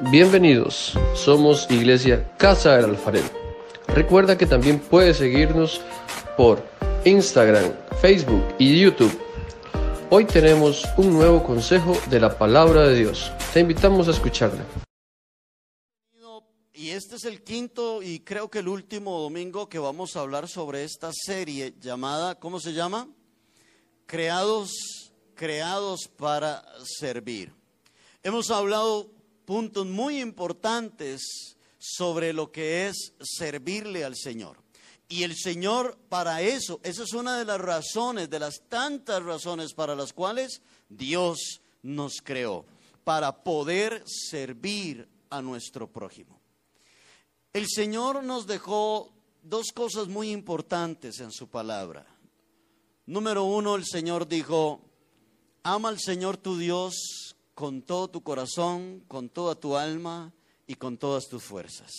[0.00, 3.28] Bienvenidos, somos Iglesia Casa del Alfarero.
[3.88, 5.80] Recuerda que también puedes seguirnos
[6.36, 6.64] por
[7.04, 9.16] Instagram, Facebook y YouTube.
[10.10, 13.30] Hoy tenemos un nuevo consejo de la palabra de Dios.
[13.52, 14.64] Te invitamos a escucharla.
[16.72, 20.48] Y este es el quinto y creo que el último domingo que vamos a hablar
[20.48, 23.08] sobre esta serie llamada, ¿cómo se llama?
[24.06, 24.72] Creados,
[25.34, 27.52] creados para servir.
[28.24, 29.11] Hemos hablado
[29.44, 34.62] puntos muy importantes sobre lo que es servirle al Señor.
[35.08, 39.74] Y el Señor para eso, esa es una de las razones, de las tantas razones
[39.74, 42.64] para las cuales Dios nos creó,
[43.04, 46.40] para poder servir a nuestro prójimo.
[47.52, 49.12] El Señor nos dejó
[49.42, 52.06] dos cosas muy importantes en su palabra.
[53.04, 54.80] Número uno, el Señor dijo,
[55.62, 57.21] ama al Señor tu Dios
[57.54, 60.32] con todo tu corazón, con toda tu alma
[60.66, 61.90] y con todas tus fuerzas.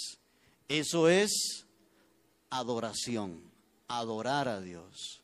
[0.68, 1.66] Eso es
[2.50, 3.52] adoración,
[3.88, 5.22] adorar a Dios.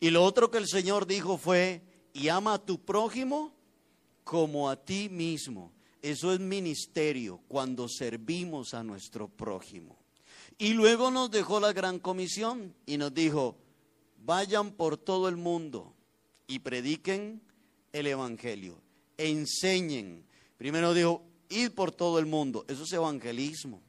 [0.00, 3.52] Y lo otro que el Señor dijo fue, y ama a tu prójimo
[4.24, 5.72] como a ti mismo.
[6.02, 9.98] Eso es ministerio cuando servimos a nuestro prójimo.
[10.58, 13.56] Y luego nos dejó la gran comisión y nos dijo,
[14.24, 15.94] vayan por todo el mundo
[16.46, 17.42] y prediquen
[17.92, 18.80] el Evangelio,
[19.26, 20.24] enseñen.
[20.56, 23.82] Primero dijo, id por todo el mundo, eso es evangelismo.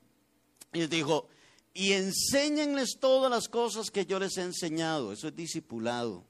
[0.73, 1.27] Y dijo,
[1.73, 6.25] y enséñenles todas las cosas que yo les he enseñado, eso es discipulado.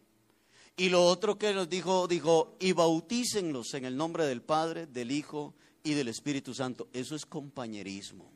[0.78, 5.12] Y lo otro que nos dijo, dijo, y bautícenlos en el nombre del Padre, del
[5.12, 6.88] Hijo y del Espíritu Santo.
[6.94, 8.32] Eso es compañerismo.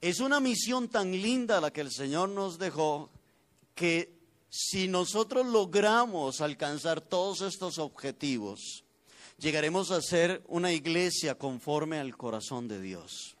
[0.00, 3.10] Es una misión tan linda la que el Señor nos dejó
[3.74, 8.84] que si nosotros logramos alcanzar todos estos objetivos,
[9.40, 13.36] llegaremos a ser una iglesia conforme al corazón de Dios.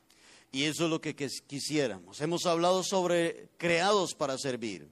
[0.50, 2.20] Y eso es lo que quisiéramos.
[2.20, 4.88] Hemos hablado sobre creados para servir.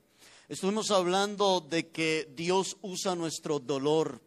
[0.49, 4.23] Estuvimos hablando de que Dios usa nuestro dolor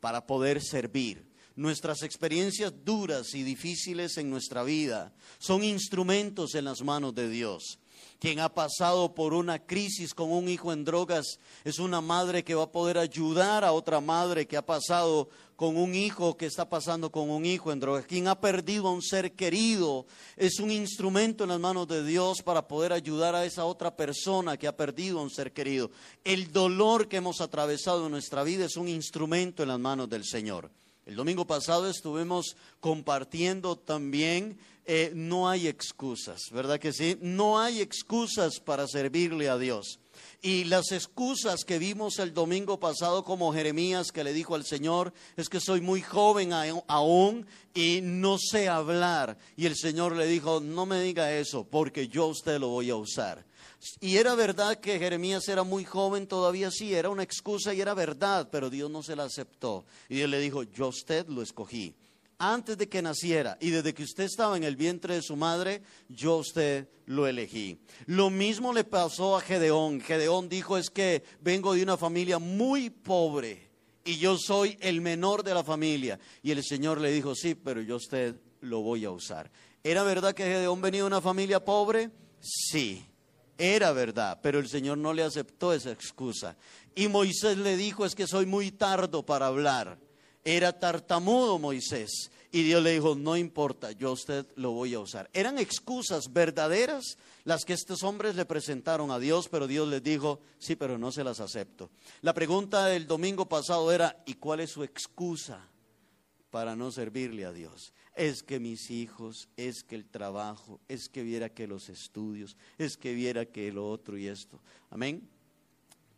[0.00, 1.26] para poder servir.
[1.54, 7.78] Nuestras experiencias duras y difíciles en nuestra vida son instrumentos en las manos de Dios.
[8.22, 12.54] Quien ha pasado por una crisis con un hijo en drogas es una madre que
[12.54, 16.70] va a poder ayudar a otra madre que ha pasado con un hijo que está
[16.70, 18.06] pasando con un hijo en drogas.
[18.06, 20.06] Quien ha perdido a un ser querido
[20.36, 24.56] es un instrumento en las manos de Dios para poder ayudar a esa otra persona
[24.56, 25.90] que ha perdido a un ser querido.
[26.22, 30.24] El dolor que hemos atravesado en nuestra vida es un instrumento en las manos del
[30.24, 30.70] Señor.
[31.04, 37.18] El domingo pasado estuvimos compartiendo también, eh, no hay excusas, ¿verdad que sí?
[37.20, 39.98] No hay excusas para servirle a Dios.
[40.40, 45.12] Y las excusas que vimos el domingo pasado como Jeremías que le dijo al Señor
[45.36, 46.52] es que soy muy joven
[46.86, 49.38] aún y no sé hablar.
[49.56, 52.96] Y el Señor le dijo, no me diga eso porque yo usted lo voy a
[52.96, 53.44] usar.
[54.00, 57.94] Y era verdad que Jeremías era muy joven, todavía sí, era una excusa y era
[57.94, 59.84] verdad, pero Dios no se la aceptó.
[60.08, 61.94] Y Dios le dijo, yo usted lo escogí.
[62.38, 65.82] Antes de que naciera y desde que usted estaba en el vientre de su madre,
[66.08, 67.78] yo usted lo elegí.
[68.06, 70.00] Lo mismo le pasó a Gedeón.
[70.00, 73.70] Gedeón dijo es que vengo de una familia muy pobre
[74.04, 76.18] y yo soy el menor de la familia.
[76.42, 79.50] Y el Señor le dijo, sí, pero yo usted lo voy a usar.
[79.84, 82.10] ¿Era verdad que Gedeón venía de una familia pobre?
[82.40, 83.04] Sí.
[83.62, 86.56] Era verdad, pero el Señor no le aceptó esa excusa.
[86.96, 90.00] Y Moisés le dijo, es que soy muy tardo para hablar.
[90.42, 92.32] Era tartamudo Moisés.
[92.50, 95.30] Y Dios le dijo, no importa, yo a usted lo voy a usar.
[95.32, 100.40] Eran excusas verdaderas las que estos hombres le presentaron a Dios, pero Dios les dijo,
[100.58, 101.88] sí, pero no se las acepto.
[102.22, 105.68] La pregunta del domingo pasado era, ¿y cuál es su excusa
[106.50, 107.92] para no servirle a Dios?
[108.14, 112.96] Es que mis hijos, es que el trabajo, es que viera que los estudios, es
[112.96, 114.60] que viera que lo otro y esto.
[114.90, 115.28] Amén.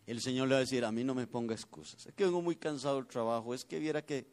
[0.07, 2.07] El Señor le va a decir, a mí no me ponga excusas.
[2.07, 4.27] Es que vengo muy cansado del trabajo, es que viera que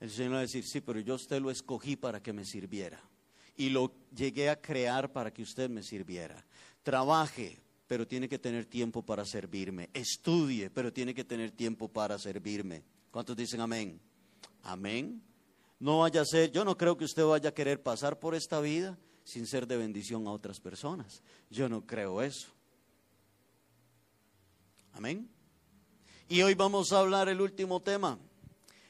[0.00, 2.44] el Señor le va a decir, sí, pero yo usted lo escogí para que me
[2.44, 3.02] sirviera.
[3.56, 6.46] Y lo llegué a crear para que usted me sirviera.
[6.84, 9.90] Trabaje, pero tiene que tener tiempo para servirme.
[9.92, 12.84] Estudie, pero tiene que tener tiempo para servirme.
[13.10, 14.00] ¿Cuántos dicen amén?
[14.62, 15.20] Amén.
[15.80, 18.60] No vaya a ser, yo no creo que usted vaya a querer pasar por esta
[18.60, 21.22] vida sin ser de bendición a otras personas.
[21.50, 22.48] Yo no creo eso.
[24.92, 25.28] Amén.
[26.28, 28.18] Y hoy vamos a hablar el último tema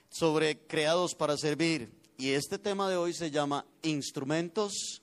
[0.09, 1.93] sobre creados para servir.
[2.17, 5.03] Y este tema de hoy se llama instrumentos,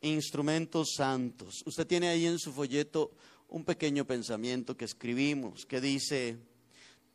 [0.00, 1.62] instrumentos santos.
[1.64, 3.12] Usted tiene ahí en su folleto
[3.48, 6.38] un pequeño pensamiento que escribimos que dice,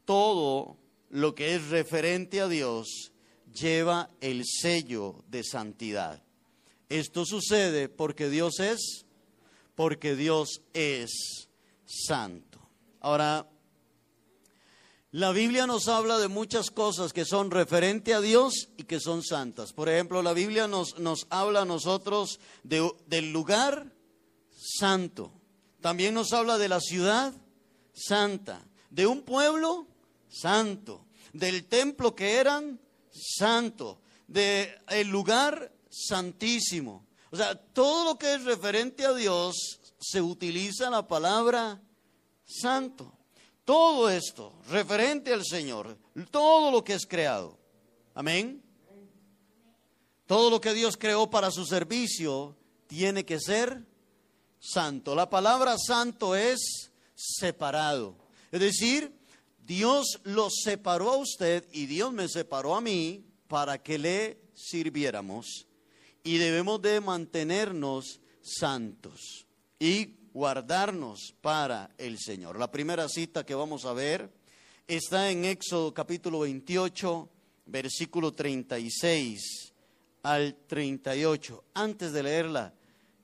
[0.06, 0.77] todo
[1.09, 3.12] lo que es referente a Dios
[3.59, 6.21] lleva el sello de santidad.
[6.89, 9.06] Esto sucede porque Dios es,
[9.75, 11.48] porque Dios es
[11.86, 12.59] santo.
[13.01, 13.48] Ahora,
[15.12, 19.24] la Biblia nos habla de muchas cosas que son referente a Dios y que son
[19.24, 19.74] santas.
[19.74, 23.94] Por ejemplo, la Biblia nos, nos habla a nosotros del lugar
[24.51, 25.31] santo.
[25.81, 27.33] También nos habla de la ciudad
[27.94, 29.88] santa, de un pueblo
[30.30, 32.80] santo, del templo que eran
[33.12, 37.06] santo, del el lugar santísimo.
[37.31, 41.81] O sea, todo lo que es referente a Dios se utiliza la palabra
[42.45, 43.13] santo.
[43.65, 45.98] Todo esto referente al Señor,
[46.31, 47.57] todo lo que es creado.
[48.13, 48.63] Amén.
[50.25, 52.56] Todo lo que Dios creó para su servicio
[52.88, 53.86] tiene que ser
[54.59, 55.15] santo.
[55.15, 58.15] La palabra santo es separado.
[58.51, 59.16] Es decir,
[59.67, 65.67] Dios lo separó a usted y Dios me separó a mí para que le sirviéramos.
[66.23, 69.45] Y debemos de mantenernos santos.
[69.77, 72.57] Y guardarnos para el Señor.
[72.57, 74.31] La primera cita que vamos a ver
[74.87, 77.29] está en Éxodo capítulo 28,
[77.65, 79.73] versículo 36
[80.23, 81.63] al 38.
[81.73, 82.73] Antes de leerla,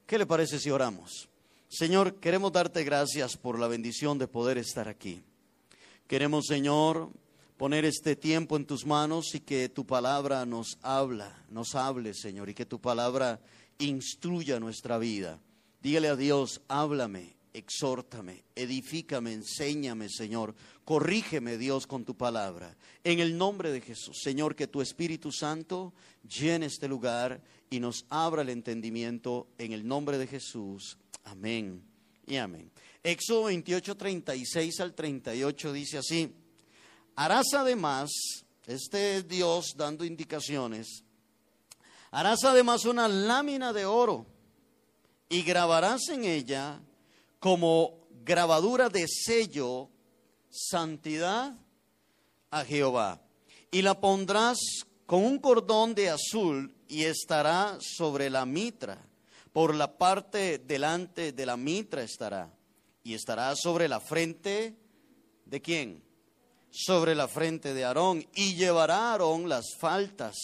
[0.05, 1.29] ¿qué le parece si oramos?
[1.69, 5.23] Señor, queremos darte gracias por la bendición de poder estar aquí.
[6.13, 7.09] Queremos, Señor,
[7.57, 12.49] poner este tiempo en tus manos y que tu palabra nos habla, nos hable, Señor,
[12.49, 13.41] y que tu palabra
[13.79, 15.39] instruya nuestra vida.
[15.81, 20.53] Dígale a Dios, háblame, exhórtame, edifícame, enséñame, Señor.
[20.85, 22.77] Corrígeme, Dios, con tu palabra.
[23.03, 25.95] En el nombre de Jesús, Señor, que tu Espíritu Santo
[26.29, 30.95] llene este lugar y nos abra el entendimiento en el nombre de Jesús.
[31.23, 31.81] Amén
[32.27, 32.72] y amén.
[33.03, 36.33] Éxodo 28, 36 al 38 dice así,
[37.15, 38.09] harás además,
[38.65, 41.03] este es Dios dando indicaciones,
[42.11, 44.25] harás además una lámina de oro
[45.27, 46.79] y grabarás en ella
[47.39, 49.89] como grabadura de sello
[50.49, 51.57] santidad
[52.51, 53.19] a Jehová.
[53.71, 54.59] Y la pondrás
[55.05, 58.97] con un cordón de azul y estará sobre la mitra.
[59.51, 62.51] Por la parte delante de la mitra estará.
[63.03, 64.75] Y estará sobre la frente
[65.45, 66.03] de quién?
[66.71, 68.25] Sobre la frente de Aarón.
[68.33, 70.35] Y llevará a Aarón las faltas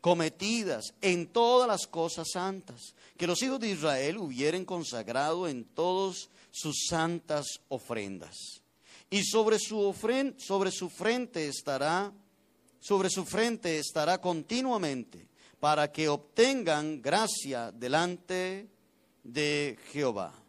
[0.00, 6.30] cometidas en todas las cosas santas que los hijos de Israel hubieren consagrado en todas
[6.50, 8.34] sus santas ofrendas.
[9.10, 9.94] Y sobre su,
[10.38, 12.12] sobre su frente estará,
[12.80, 15.28] sobre su frente estará continuamente,
[15.58, 18.70] para que obtengan gracia delante
[19.22, 20.39] de Jehová.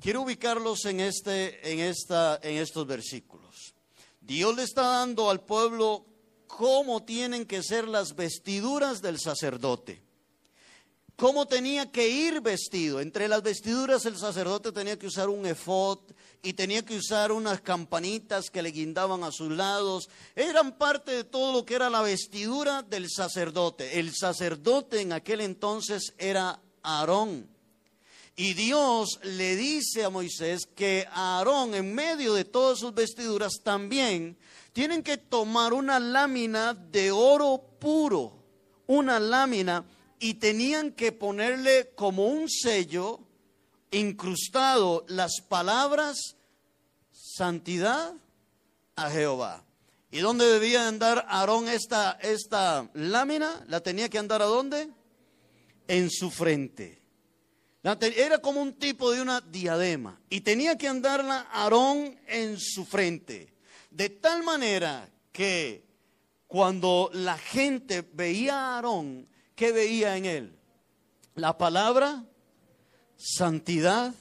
[0.00, 3.74] Quiero ubicarlos en, este, en, esta, en estos versículos.
[4.20, 6.06] Dios le está dando al pueblo
[6.46, 10.08] cómo tienen que ser las vestiduras del sacerdote
[11.18, 13.00] cómo tenía que ir vestido.
[13.00, 15.98] Entre las vestiduras el sacerdote tenía que usar un efod
[16.44, 20.08] y tenía que usar unas campanitas que le guindaban a sus lados.
[20.36, 23.98] Eran parte de todo lo que era la vestidura del sacerdote.
[23.98, 27.48] El sacerdote en aquel entonces era Aarón.
[28.40, 34.38] Y Dios le dice a Moisés que Aarón, en medio de todas sus vestiduras, también
[34.72, 38.40] tienen que tomar una lámina de oro puro,
[38.86, 39.84] una lámina
[40.20, 43.18] y tenían que ponerle como un sello
[43.90, 46.36] incrustado las palabras
[47.10, 48.14] santidad
[48.94, 49.64] a Jehová.
[50.12, 53.64] ¿Y dónde debía andar Aarón esta, esta lámina?
[53.66, 54.90] ¿La tenía que andar a dónde?
[55.88, 57.07] En su frente.
[58.16, 60.20] Era como un tipo de una diadema.
[60.28, 63.54] Y tenía que andarla Aarón en su frente.
[63.90, 65.84] De tal manera que
[66.46, 70.58] cuando la gente veía a Aarón, ¿qué veía en él?
[71.34, 72.24] La palabra
[73.16, 74.14] santidad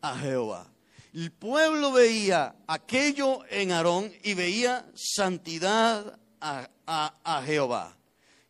[0.00, 0.72] a Jehová.
[1.12, 7.97] El pueblo veía aquello en Aarón y veía santidad a, a, Jehová.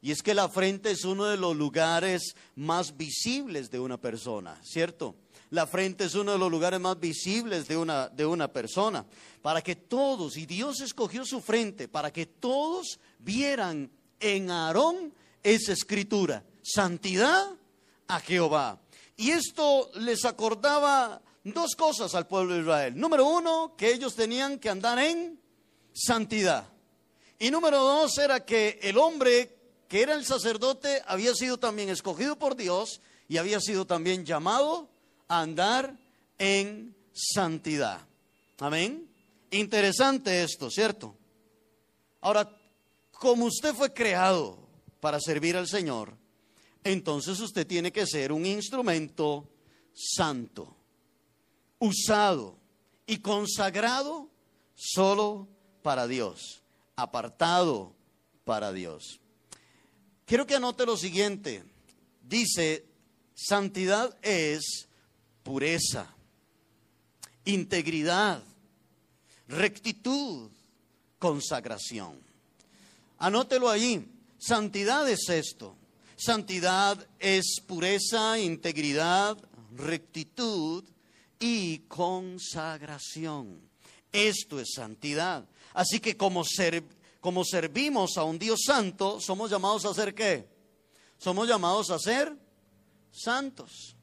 [0.01, 4.61] Y es que la frente es uno de los lugares más visibles de una persona,
[4.63, 5.17] ¿cierto?
[5.51, 9.05] La frente es uno de los lugares más visibles de una, de una persona.
[9.43, 13.91] Para que todos, y Dios escogió su frente, para que todos vieran
[14.21, 15.13] en Aarón
[15.43, 17.47] esa escritura, santidad
[18.07, 18.81] a Jehová.
[19.17, 22.99] Y esto les acordaba dos cosas al pueblo de Israel.
[22.99, 25.41] Número uno, que ellos tenían que andar en
[25.93, 26.69] santidad.
[27.39, 29.58] Y número dos era que el hombre
[29.89, 34.89] que era el sacerdote había sido también escogido por Dios y había sido también llamado
[35.27, 35.97] a andar
[36.39, 38.07] en santidad.
[38.59, 39.09] Amén.
[39.51, 41.17] Interesante esto, ¿cierto?
[42.21, 42.55] Ahora,
[43.13, 44.59] como usted fue creado
[45.01, 46.15] para servir al Señor,
[46.85, 49.49] entonces usted tiene que ser un instrumento
[49.95, 50.77] santo,
[51.79, 52.59] usado
[53.07, 54.29] y consagrado
[54.75, 55.49] solo
[55.83, 56.63] para Dios,
[56.95, 57.95] apartado
[58.45, 59.21] para Dios.
[60.29, 61.65] Quiero que anote lo siguiente.
[62.23, 62.85] Dice,
[63.35, 64.87] santidad es
[65.43, 66.15] pureza,
[67.47, 68.43] integridad,
[69.49, 70.51] rectitud,
[71.19, 72.21] consagración.
[73.17, 74.07] Anótelo allí.
[74.37, 75.75] Santidad es esto.
[76.15, 79.39] Santidad es pureza, integridad,
[79.75, 80.85] rectitud
[81.41, 83.63] y consagración.
[84.13, 85.49] Esto es santidad.
[85.73, 86.45] Así que como,
[87.21, 90.49] como servimos a un Dios santo, somos llamados a ser qué?
[91.19, 92.37] Somos llamados a ser
[93.11, 93.97] santos.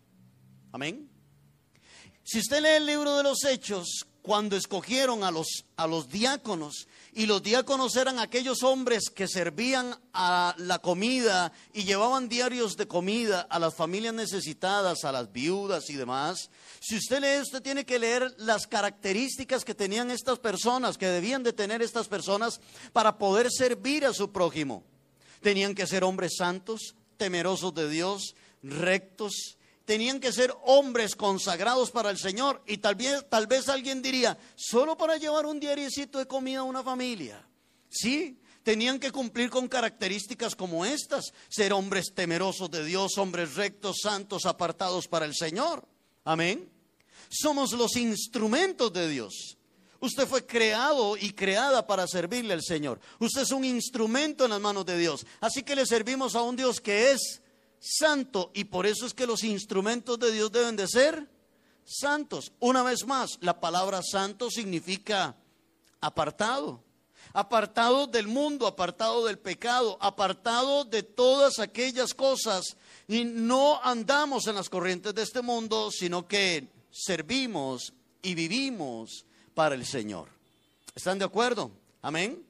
[0.71, 1.09] Amén.
[2.23, 6.87] Si usted lee el libro de los Hechos, cuando escogieron a los, a los diáconos,
[7.13, 12.87] y los diáconos eran aquellos hombres que servían a la comida y llevaban diarios de
[12.87, 16.49] comida a las familias necesitadas, a las viudas y demás.
[16.81, 21.43] Si usted lee, usted tiene que leer las características que tenían estas personas, que debían
[21.43, 22.59] de tener estas personas
[22.91, 24.83] para poder servir a su prójimo.
[25.41, 32.09] Tenían que ser hombres santos, temerosos de Dios, rectos, tenían que ser hombres consagrados para
[32.09, 32.61] el Señor.
[32.67, 36.63] Y tal vez, tal vez alguien diría, solo para llevar un diariecito de comida a
[36.63, 37.47] una familia.
[37.89, 43.97] Sí, tenían que cumplir con características como estas, ser hombres temerosos de Dios, hombres rectos,
[44.01, 45.87] santos, apartados para el Señor.
[46.23, 46.69] Amén.
[47.29, 49.57] Somos los instrumentos de Dios.
[49.99, 52.99] Usted fue creado y creada para servirle al Señor.
[53.19, 55.25] Usted es un instrumento en las manos de Dios.
[55.39, 57.41] Así que le servimos a un Dios que es
[57.85, 61.29] santo y por eso es que los instrumentos de Dios deben de ser
[61.85, 62.51] santos.
[62.59, 65.35] Una vez más, la palabra santo significa
[66.01, 66.83] apartado.
[67.33, 72.77] Apartado del mundo, apartado del pecado, apartado de todas aquellas cosas.
[73.07, 79.75] Y no andamos en las corrientes de este mundo, sino que servimos y vivimos para
[79.75, 80.29] el Señor.
[80.95, 81.71] ¿Están de acuerdo?
[82.01, 82.45] Amén.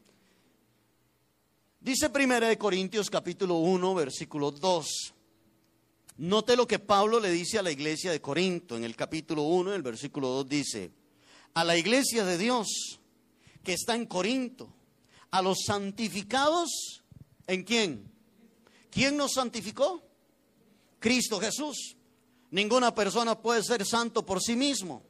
[1.80, 5.15] Dice Primera de Corintios capítulo 1, versículo 2.
[6.18, 9.74] Note lo que Pablo le dice a la iglesia de Corinto en el capítulo 1,
[9.74, 10.92] el versículo 2 dice,
[11.54, 13.00] a la iglesia de Dios
[13.64, 14.74] que está en Corinto,
[15.32, 17.04] a los santificados,
[17.48, 18.12] ¿en quién?
[18.90, 20.02] ¿Quién nos santificó?
[21.00, 21.98] Cristo Jesús.
[22.52, 25.04] Ninguna persona puede ser santo por sí mismo.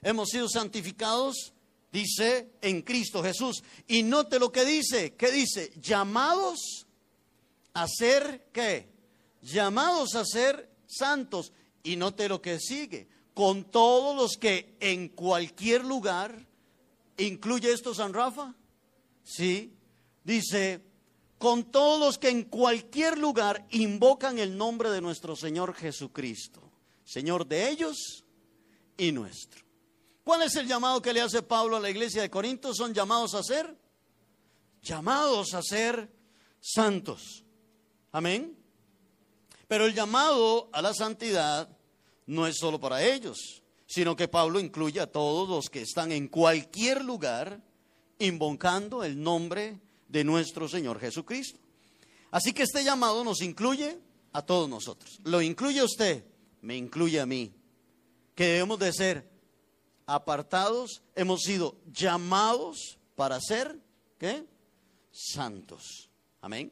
[0.00, 1.52] Hemos sido santificados,
[1.90, 3.64] dice, en Cristo Jesús.
[3.88, 5.72] Y note lo que dice, ¿qué dice?
[5.80, 6.86] Llamados
[7.74, 8.91] a ser, ¿qué?
[9.42, 11.52] Llamados a ser santos.
[11.82, 16.46] Y note lo que sigue, con todos los que en cualquier lugar,
[17.18, 18.54] ¿incluye esto San Rafa?
[19.24, 19.74] Sí,
[20.22, 20.80] dice,
[21.38, 26.62] con todos los que en cualquier lugar invocan el nombre de nuestro Señor Jesucristo,
[27.04, 28.24] Señor de ellos
[28.96, 29.64] y nuestro.
[30.22, 32.72] ¿Cuál es el llamado que le hace Pablo a la iglesia de Corinto?
[32.72, 33.76] Son llamados a ser,
[34.82, 36.08] llamados a ser
[36.60, 37.44] santos.
[38.12, 38.61] Amén.
[39.72, 41.66] Pero el llamado a la santidad
[42.26, 46.28] no es solo para ellos, sino que Pablo incluye a todos los que están en
[46.28, 47.58] cualquier lugar
[48.18, 51.58] invocando el nombre de nuestro Señor Jesucristo.
[52.30, 53.98] Así que este llamado nos incluye
[54.34, 55.18] a todos nosotros.
[55.24, 56.22] Lo incluye usted,
[56.60, 57.50] me incluye a mí,
[58.34, 59.26] que debemos de ser
[60.04, 63.80] apartados, hemos sido llamados para ser,
[64.18, 64.44] ¿qué?
[65.10, 66.10] Santos.
[66.42, 66.70] Amén.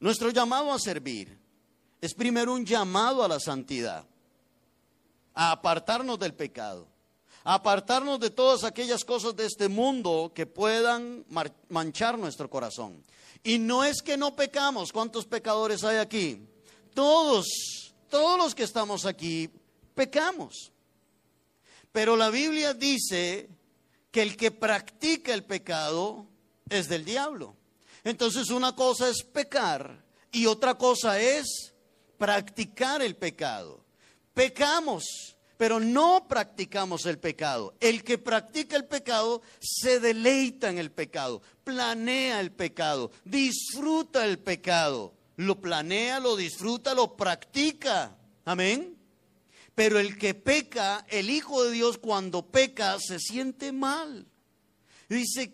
[0.00, 1.44] Nuestro llamado a servir
[2.06, 4.04] es primero un llamado a la santidad,
[5.34, 6.86] a apartarnos del pecado,
[7.42, 11.24] a apartarnos de todas aquellas cosas de este mundo que puedan
[11.68, 13.02] manchar nuestro corazón.
[13.42, 16.46] Y no es que no pecamos, ¿cuántos pecadores hay aquí?
[16.94, 19.50] Todos, todos los que estamos aquí
[19.96, 20.70] pecamos.
[21.90, 23.50] Pero la Biblia dice
[24.12, 26.28] que el que practica el pecado
[26.68, 27.56] es del diablo.
[28.04, 31.72] Entonces una cosa es pecar y otra cosa es
[32.18, 33.84] practicar el pecado.
[34.34, 37.74] Pecamos, pero no practicamos el pecado.
[37.80, 44.38] El que practica el pecado se deleita en el pecado, planea el pecado, disfruta el
[44.38, 45.14] pecado.
[45.36, 48.16] Lo planea, lo disfruta, lo practica.
[48.44, 48.96] Amén.
[49.74, 54.26] Pero el que peca, el Hijo de Dios cuando peca se siente mal.
[55.08, 55.52] dice,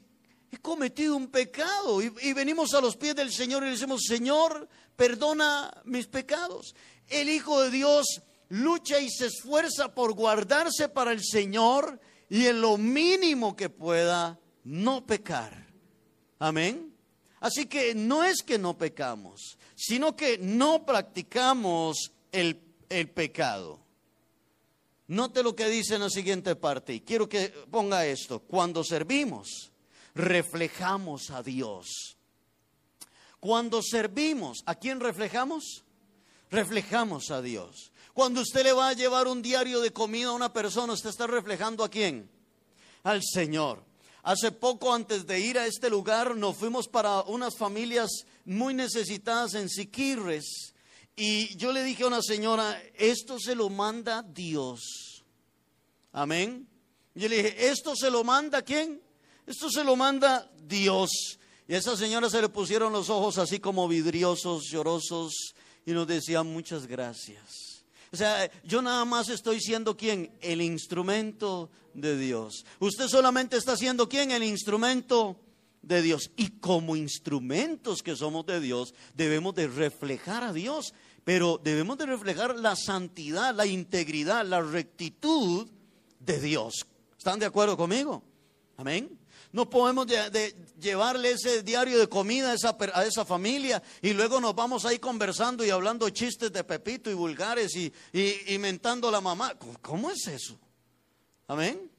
[0.52, 2.02] he cometido un pecado.
[2.02, 6.74] Y, venimos a los pies del Señor y le decimos, Señor, perdona mis pecados.
[7.08, 12.60] El Hijo de Dios lucha y se esfuerza por guardarse para el Señor y en
[12.60, 15.72] lo mínimo que pueda no pecar.
[16.38, 16.94] Amén.
[17.40, 23.80] Así que no es que no pecamos, sino que no practicamos el, el pecado.
[25.08, 28.40] Note lo que dice en la siguiente parte, y quiero que ponga esto.
[28.40, 29.71] Cuando servimos,
[30.14, 32.16] reflejamos a Dios.
[33.40, 35.84] Cuando servimos, ¿a quién reflejamos?
[36.50, 37.92] Reflejamos a Dios.
[38.12, 41.26] Cuando usted le va a llevar un diario de comida a una persona, usted está
[41.26, 42.30] reflejando a quién?
[43.02, 43.82] Al Señor.
[44.22, 48.10] Hace poco antes de ir a este lugar nos fuimos para unas familias
[48.44, 50.72] muy necesitadas en Siquirres
[51.16, 55.24] y yo le dije a una señora, esto se lo manda Dios.
[56.12, 56.68] Amén.
[57.14, 59.02] Yo le dije, ¿esto se lo manda quién?
[59.52, 61.38] Esto se lo manda Dios.
[61.68, 65.54] Y a esa señora se le pusieron los ojos así como vidriosos, llorosos,
[65.84, 67.84] y nos decía muchas gracias.
[68.10, 70.34] O sea, yo nada más estoy siendo quién?
[70.40, 72.64] El instrumento de Dios.
[72.80, 74.30] Usted solamente está siendo quién?
[74.30, 75.36] El instrumento
[75.82, 76.30] de Dios.
[76.36, 80.94] Y como instrumentos que somos de Dios, debemos de reflejar a Dios,
[81.24, 85.68] pero debemos de reflejar la santidad, la integridad, la rectitud
[86.20, 86.86] de Dios.
[87.18, 88.22] ¿Están de acuerdo conmigo?
[88.78, 89.21] Amén.
[89.52, 90.06] No podemos
[90.80, 94.98] llevarle ese diario de comida a esa, a esa, familia y luego nos vamos ahí
[94.98, 99.54] conversando y hablando chistes de Pepito y vulgares y, y, mentando a la mamá.
[99.82, 100.58] ¿Cómo es eso?
[101.48, 101.90] Amén.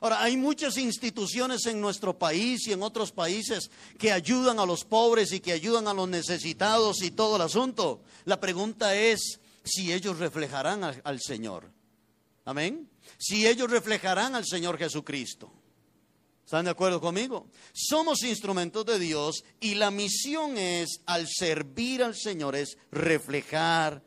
[0.00, 4.84] Ahora, hay muchas instituciones en nuestro país y en otros países que ayudan a los
[4.84, 8.02] pobres y que ayudan a los necesitados y todo el asunto.
[8.24, 11.70] La pregunta es si ellos reflejarán al Señor.
[12.44, 12.88] Amén.
[13.18, 15.52] Si ellos reflejarán al Señor Jesucristo.
[16.52, 17.48] ¿Están de acuerdo conmigo?
[17.72, 24.02] Somos instrumentos de Dios y la misión es, al servir al Señor, es reflejar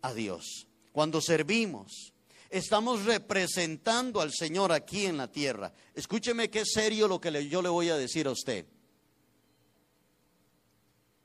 [0.00, 0.68] a Dios.
[0.92, 2.12] Cuando servimos,
[2.48, 5.74] estamos representando al Señor aquí en la tierra.
[5.92, 8.66] Escúcheme qué serio lo que yo le voy a decir a usted.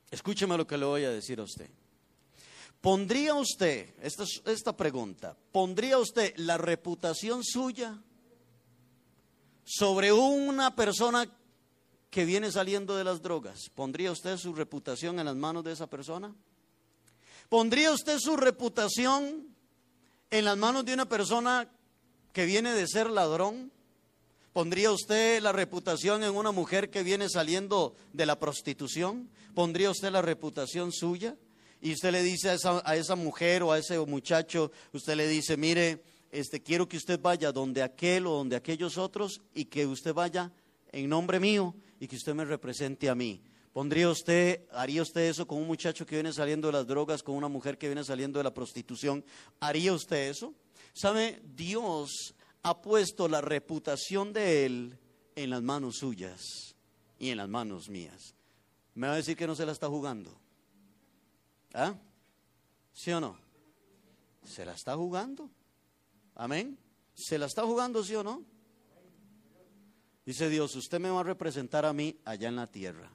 [0.09, 1.69] Escúcheme lo que le voy a decir a usted.
[2.81, 8.01] ¿Pondría usted, esta, esta pregunta, ¿pondría usted la reputación suya
[9.65, 11.27] sobre una persona
[12.09, 15.87] que viene saliendo de las drogas, ¿pondría usted su reputación en las manos de esa
[15.87, 16.33] persona?
[17.49, 19.47] ¿Pondría usted su reputación
[20.31, 21.69] en las manos de una persona
[22.31, 23.71] que viene de ser ladrón?
[24.53, 29.29] ¿Pondría usted la reputación en una mujer que viene saliendo de la prostitución?
[29.53, 31.35] ¿Pondría usted la reputación suya?
[31.81, 35.27] Y usted le dice a esa, a esa mujer o a ese muchacho, usted le
[35.27, 36.01] dice, mire,
[36.35, 40.51] este, quiero que usted vaya donde aquel o donde aquellos otros y que usted vaya
[40.91, 43.41] en nombre mío y que usted me represente a mí.
[43.71, 47.35] ¿Pondría usted, haría usted eso con un muchacho que viene saliendo de las drogas, con
[47.35, 49.23] una mujer que viene saliendo de la prostitución?
[49.61, 50.53] ¿Haría usted eso?
[50.93, 51.41] ¿Sabe?
[51.55, 54.99] Dios ha puesto la reputación de él
[55.35, 56.75] en las manos suyas
[57.17, 58.35] y en las manos mías.
[58.93, 60.37] ¿Me va a decir que no se la está jugando?
[61.73, 61.95] ¿Ah?
[62.93, 63.37] ¿Sí o no?
[64.43, 65.49] Se la está jugando.
[66.35, 66.77] Amén.
[67.13, 68.43] ¿Se la está jugando, sí o no?
[70.25, 73.11] Dice Dios, usted me va a representar a mí allá en la tierra.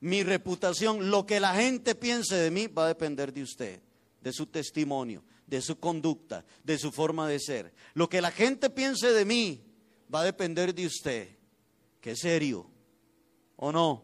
[0.00, 3.82] Mi reputación, lo que la gente piense de mí va a depender de usted,
[4.22, 7.74] de su testimonio, de su conducta, de su forma de ser.
[7.92, 9.62] Lo que la gente piense de mí
[10.12, 11.36] va a depender de usted.
[12.00, 12.70] Qué serio,
[13.56, 14.02] ¿o no?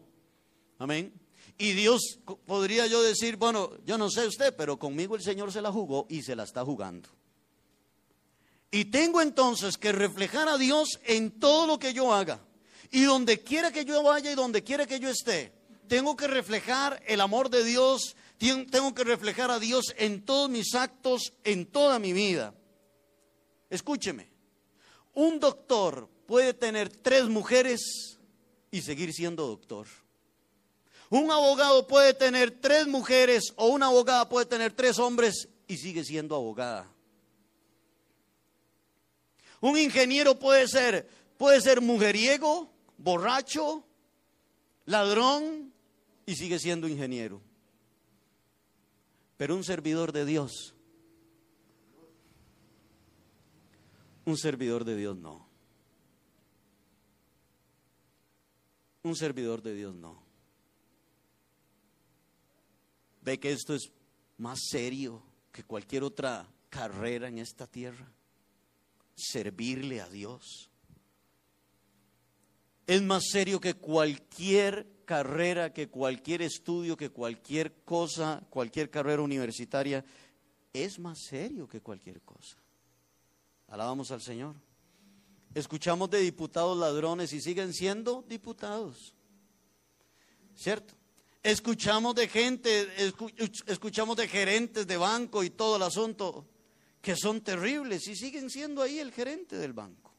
[0.77, 1.11] Amén.
[1.57, 5.61] Y Dios podría yo decir, bueno, yo no sé usted, pero conmigo el Señor se
[5.61, 7.09] la jugó y se la está jugando.
[8.69, 12.39] Y tengo entonces que reflejar a Dios en todo lo que yo haga.
[12.91, 15.51] Y donde quiera que yo vaya y donde quiera que yo esté,
[15.87, 20.75] tengo que reflejar el amor de Dios, tengo que reflejar a Dios en todos mis
[20.75, 22.53] actos, en toda mi vida.
[23.69, 24.29] Escúcheme,
[25.13, 28.19] un doctor puede tener tres mujeres
[28.69, 29.87] y seguir siendo doctor.
[31.09, 36.03] Un abogado puede tener tres mujeres o una abogada puede tener tres hombres y sigue
[36.03, 36.91] siendo abogada.
[39.61, 43.85] Un ingeniero puede ser, puede ser mujeriego, borracho,
[44.85, 45.73] ladrón
[46.25, 47.41] y sigue siendo ingeniero.
[49.37, 50.75] Pero un servidor de Dios,
[54.25, 55.47] un servidor de Dios no.
[59.03, 60.26] Un servidor de Dios no.
[63.27, 63.91] ¿Ve que esto es
[64.37, 68.09] más serio que cualquier otra carrera en esta tierra?
[69.17, 70.69] Servirle a Dios.
[72.85, 80.05] Es más serio que cualquier carrera, que cualquier estudio, que cualquier cosa, cualquier carrera universitaria.
[80.71, 82.55] Es más serio que cualquier cosa.
[83.67, 84.55] Alabamos al Señor.
[85.53, 89.13] Escuchamos de diputados ladrones y siguen siendo diputados.
[90.55, 90.95] ¿Cierto?
[91.43, 92.87] Escuchamos de gente,
[93.67, 96.47] escuchamos de gerentes de banco y todo el asunto
[97.01, 100.13] que son terribles y siguen siendo ahí el gerente del banco.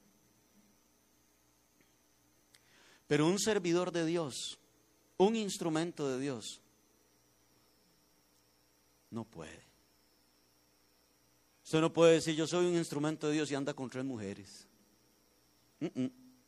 [3.07, 4.59] Pero un servidor de Dios,
[5.16, 6.61] un instrumento de Dios,
[9.11, 9.66] no puede.
[11.64, 14.66] Usted no puede decir, yo soy un instrumento de Dios y anda con tres mujeres.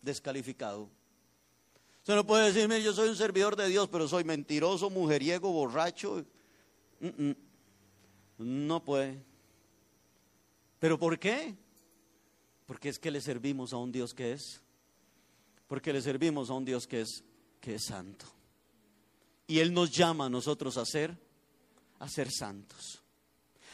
[0.01, 0.91] descalificado.
[2.01, 6.25] Usted no puede decir, yo soy un servidor de Dios, pero soy mentiroso, mujeriego, borracho.
[8.39, 9.23] no puede.
[10.79, 11.55] ¿Pero por qué?
[12.65, 14.63] Porque es que le servimos a un Dios que es.
[15.67, 17.23] Porque le servimos a un Dios que es,
[17.61, 18.25] que es santo.
[19.47, 21.19] Y Él nos llama a nosotros a ser,
[21.99, 23.03] a ser santos.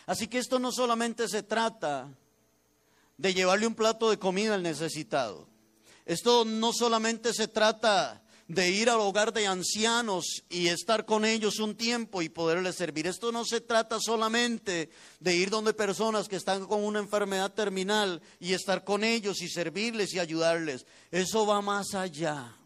[0.04, 2.12] Así que esto no solamente se trata
[3.16, 5.48] de llevarle un plato de comida al necesitado.
[6.06, 11.58] Esto no solamente se trata de ir al hogar de ancianos y estar con ellos
[11.58, 13.08] un tiempo y poderles servir.
[13.08, 18.22] Esto no se trata solamente de ir donde personas que están con una enfermedad terminal
[18.38, 20.86] y estar con ellos y servirles y ayudarles.
[21.10, 22.56] Eso va más allá.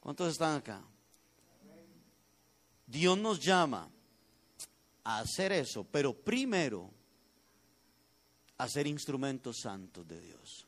[0.00, 0.82] ¿Cuántos están acá?
[2.86, 3.88] Dios nos llama
[5.04, 6.90] a hacer eso, pero primero
[8.56, 10.67] a ser instrumentos santos de Dios.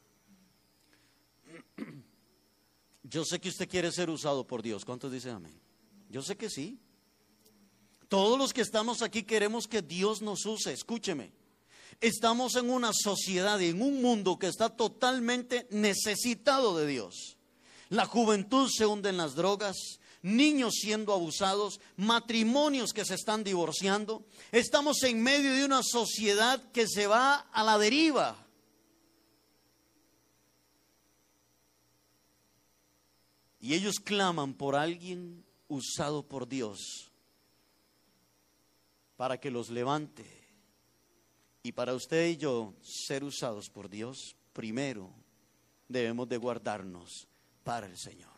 [3.11, 4.85] Yo sé que usted quiere ser usado por Dios.
[4.85, 5.61] ¿Cuántos dicen amén?
[6.09, 6.79] Yo sé que sí.
[8.09, 10.73] Todos los que estamos aquí queremos que Dios nos use.
[10.73, 11.33] Escúcheme.
[12.01, 17.37] Estamos en una sociedad y en un mundo que está totalmente necesitado de Dios.
[17.89, 19.77] La juventud se hunde en las drogas,
[20.23, 24.25] niños siendo abusados, matrimonios que se están divorciando.
[24.53, 28.47] Estamos en medio de una sociedad que se va a la deriva.
[33.61, 37.11] Y ellos claman por alguien usado por Dios
[39.17, 40.25] para que los levante.
[41.63, 45.13] Y para usted y yo ser usados por Dios, primero
[45.89, 47.29] debemos de guardarnos
[47.63, 48.31] para el Señor.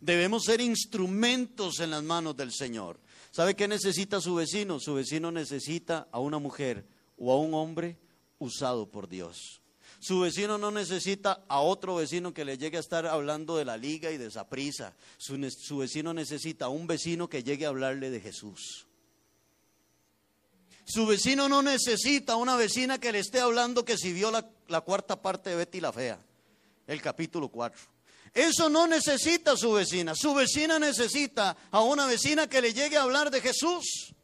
[0.00, 3.00] Debemos ser instrumentos en las manos del Señor.
[3.32, 4.78] ¿Sabe qué necesita su vecino?
[4.78, 6.86] Su vecino necesita a una mujer
[7.18, 7.98] o a un hombre
[8.38, 9.60] usado por Dios.
[10.06, 13.76] Su vecino no necesita a otro vecino que le llegue a estar hablando de la
[13.76, 14.94] liga y de esa prisa.
[15.18, 18.86] Su, vecino necesita a un vecino que llegue a hablarle de Jesús.
[20.84, 24.80] Su vecino no necesita a una vecina que le esté hablando que si vio la,
[24.82, 26.20] cuarta parte de Betty la Fea,
[26.86, 27.82] el capítulo 4.
[28.32, 30.14] Eso no necesita su vecina.
[30.14, 34.14] Su vecina necesita a una vecina que le llegue a hablar de Jesús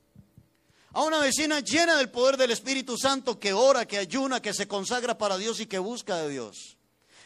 [0.92, 4.68] a una vecina llena del poder del Espíritu Santo que ora, que ayuna, que se
[4.68, 6.76] consagra para Dios y que busca de Dios.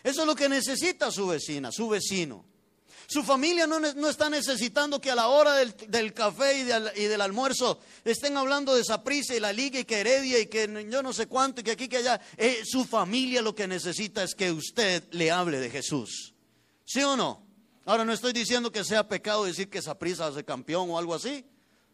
[0.05, 2.45] Eso es lo que necesita su vecina, su vecino.
[3.09, 8.37] Su familia no, está necesitando que a la hora del, café y, del almuerzo estén
[8.37, 11.61] hablando de prisa y la liga y que heredia y que yo no sé cuánto
[11.61, 12.21] y que aquí que allá.
[12.37, 16.35] Eh, su familia lo que necesita es que usted le hable de Jesús.
[16.85, 17.47] ¿Sí o no?
[17.85, 21.45] Ahora no estoy diciendo que sea pecado decir que prisa hace campeón o algo así.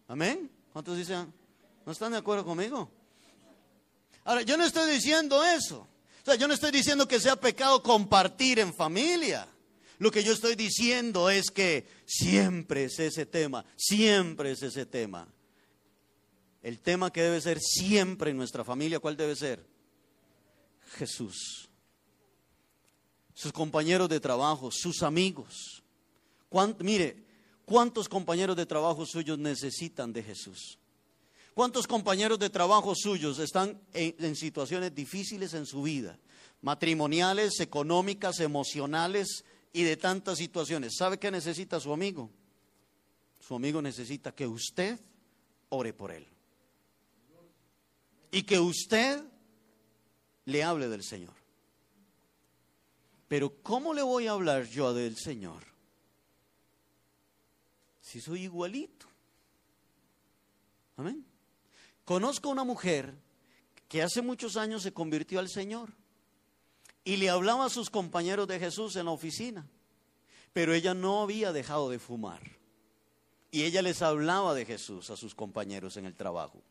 [0.08, 0.50] Amén.
[0.72, 1.32] ¿Cuántos dicen?
[1.84, 2.90] ¿No están de acuerdo conmigo?
[4.24, 5.88] Ahora, yo no estoy diciendo eso.
[6.22, 9.48] O sea, yo no estoy diciendo que sea pecado compartir en familia.
[9.98, 15.26] Lo que yo estoy diciendo es que siempre es ese tema, siempre es ese tema.
[16.62, 19.66] El tema que debe ser siempre en nuestra familia, ¿cuál debe ser?
[20.96, 21.68] Jesús.
[23.34, 25.82] Sus compañeros de trabajo, sus amigos.
[26.78, 27.24] mire,
[27.64, 30.78] ¿cuántos compañeros de trabajo suyos necesitan de Jesús?
[31.54, 36.18] ¿Cuántos compañeros de trabajo suyos están en, situaciones difíciles en su vida?
[36.62, 40.94] Matrimoniales, económicas, emocionales y de tantas situaciones.
[40.96, 42.30] ¿Sabe qué necesita su amigo?
[43.40, 44.98] Su amigo necesita que usted
[45.68, 46.26] ore por él.
[48.30, 49.22] Y que usted
[50.46, 51.34] le hable del Señor.
[53.28, 55.62] Pero ¿cómo le voy a hablar yo del Señor?
[58.00, 59.06] Si soy igualito.
[60.96, 61.31] Amén.
[62.04, 63.14] Conozco una mujer
[63.88, 65.92] que hace muchos años se convirtió al Señor
[67.04, 69.66] y le hablaba a sus compañeros de Jesús en la oficina,
[70.52, 72.40] pero ella no había dejado de fumar.
[73.50, 76.62] Y ella les hablaba de Jesús a sus compañeros en el trabajo.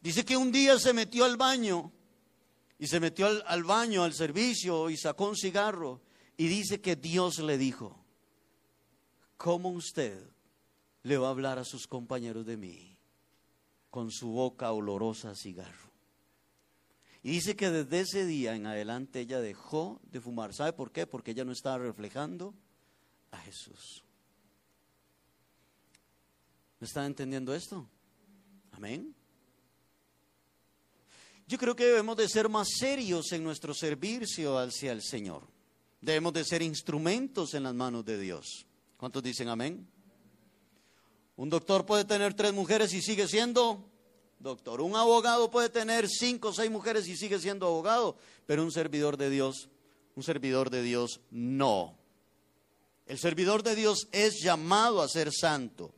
[0.00, 1.92] Dice que un día se metió al baño
[2.78, 6.00] y se metió al, al baño, al servicio y sacó un cigarro
[6.36, 8.04] y dice que Dios le dijo,
[9.36, 10.20] ¿cómo usted
[11.04, 12.91] le va a hablar a sus compañeros de mí?
[13.92, 15.92] Con su boca olorosa a cigarro.
[17.22, 20.54] Y dice que desde ese día en adelante ella dejó de fumar.
[20.54, 21.06] ¿Sabe por qué?
[21.06, 22.54] Porque ella no estaba reflejando
[23.32, 24.02] a Jesús.
[26.80, 27.86] ¿Me están entendiendo esto?
[28.70, 29.14] Amén.
[31.46, 35.46] Yo creo que debemos de ser más serios en nuestro servicio hacia el Señor.
[36.00, 38.66] Debemos de ser instrumentos en las manos de Dios.
[38.96, 39.86] ¿Cuántos dicen amén?
[41.36, 43.84] Un doctor puede tener tres mujeres y sigue siendo
[44.38, 44.80] doctor.
[44.80, 48.16] Un abogado puede tener cinco o seis mujeres y sigue siendo abogado,
[48.46, 49.68] pero un servidor de Dios,
[50.14, 51.96] un servidor de Dios no.
[53.06, 55.94] El servidor de Dios es llamado a ser santo.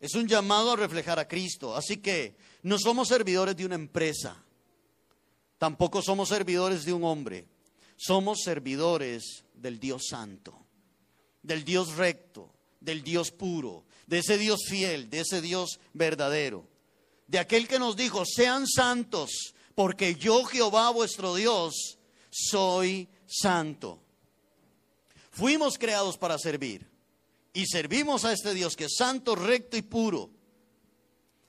[0.00, 1.76] Es un llamado a reflejar a Cristo.
[1.76, 4.42] Así que no somos servidores de una empresa.
[5.58, 7.46] Tampoco somos servidores de un hombre.
[7.96, 10.58] Somos servidores del Dios santo,
[11.40, 16.72] del Dios recto, del Dios puro, de ese Dios fiel, de ese Dios verdadero
[17.32, 21.98] de aquel que nos dijo, sean santos, porque yo Jehová vuestro Dios
[22.30, 24.02] soy santo.
[25.30, 26.86] Fuimos creados para servir
[27.54, 30.28] y servimos a este Dios que es santo, recto y puro.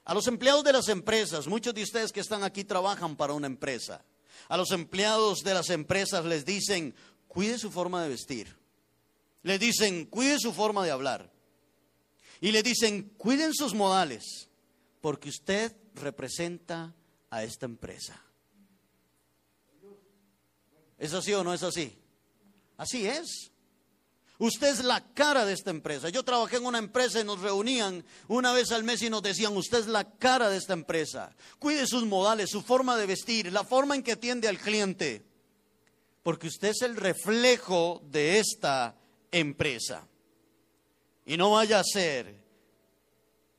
[0.06, 3.48] A los empleados de las empresas, muchos de ustedes que están aquí trabajan para una
[3.48, 4.06] empresa.
[4.48, 6.96] A los empleados de las empresas les dicen,
[7.28, 8.58] cuide su forma de vestir.
[9.42, 11.33] Les dicen, cuide su forma de hablar.
[12.43, 14.49] Y le dicen, cuiden sus modales
[14.99, 16.93] porque usted representa
[17.29, 18.21] a esta empresa.
[20.97, 21.97] ¿Es así o no es así?
[22.75, 23.49] Así es.
[24.39, 26.10] Usted es la cara de esta empresa.
[26.10, 29.56] Yo trabajé en una empresa y nos reunían una vez al mes y nos decían,
[29.56, 31.34] usted es la cara de esta empresa.
[31.60, 35.23] Cuide sus modales, su forma de vestir, la forma en que atiende al cliente.
[36.21, 38.97] Porque usted es el reflejo de esta
[39.32, 40.10] empresa.
[41.26, 42.44] Y no vaya a ser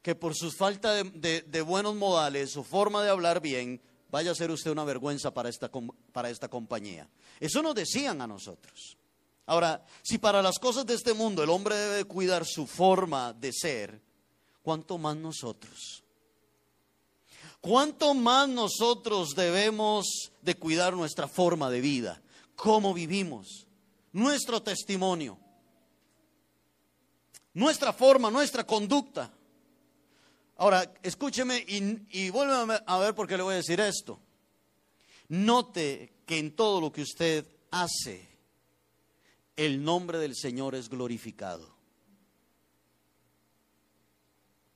[0.03, 4.51] que por su falta de, buenos modales, su forma de hablar bien, vaya a ser
[4.51, 5.71] usted una vergüenza para esta,
[6.13, 7.09] para esta compañía.
[7.41, 8.99] Eso nos decían a nosotros.
[9.47, 13.53] Ahora, si para las cosas de este mundo el hombre debe cuidar su forma de
[13.53, 14.01] ser,
[14.63, 16.05] ¿cuánto más nosotros?
[17.61, 22.21] ¿Cuánto más nosotros debemos de cuidar nuestra forma de vida?
[22.57, 23.67] ¿Cómo vivimos?
[24.13, 25.39] Nuestro testimonio.
[27.55, 29.33] Nuestra forma, nuestra conducta.
[30.57, 34.21] Ahora, escúcheme y, y vuélveme a ver por qué le voy a decir esto.
[35.29, 38.29] Note que en todo lo que usted hace,
[39.57, 41.75] el nombre del Señor es glorificado.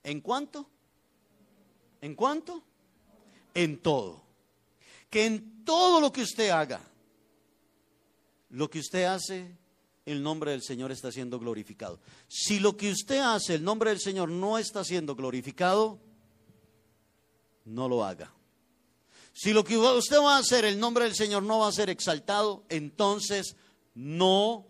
[0.03, 0.69] ¿En cuánto?
[2.01, 2.63] ¿En cuánto?
[3.53, 4.23] En todo.
[5.09, 6.81] Que en todo lo que usted haga,
[8.49, 9.55] lo que usted hace
[10.05, 11.99] el nombre del Señor está siendo glorificado.
[12.27, 15.99] Si lo que usted hace, el nombre del Señor no está siendo glorificado,
[17.65, 18.33] no lo haga.
[19.33, 21.89] Si lo que usted va a hacer, el nombre del Señor no va a ser
[21.89, 23.55] exaltado, entonces
[23.93, 24.67] no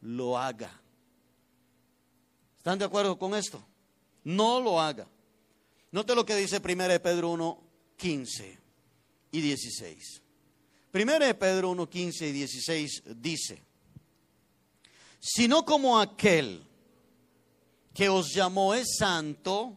[0.00, 0.80] lo haga.
[2.58, 3.64] ¿Están de acuerdo con esto?
[4.24, 5.08] No lo haga.
[5.90, 7.62] Note lo que dice 1 Pedro 1,
[7.96, 8.58] 15
[9.32, 10.22] y 16.
[10.94, 13.62] 1 Pedro 1, 15 y 16 dice,
[15.22, 16.66] sino como aquel
[17.94, 19.76] que os llamó es santo,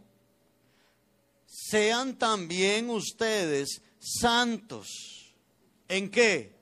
[1.45, 4.87] sean también ustedes santos.
[5.87, 6.55] ¿En qué?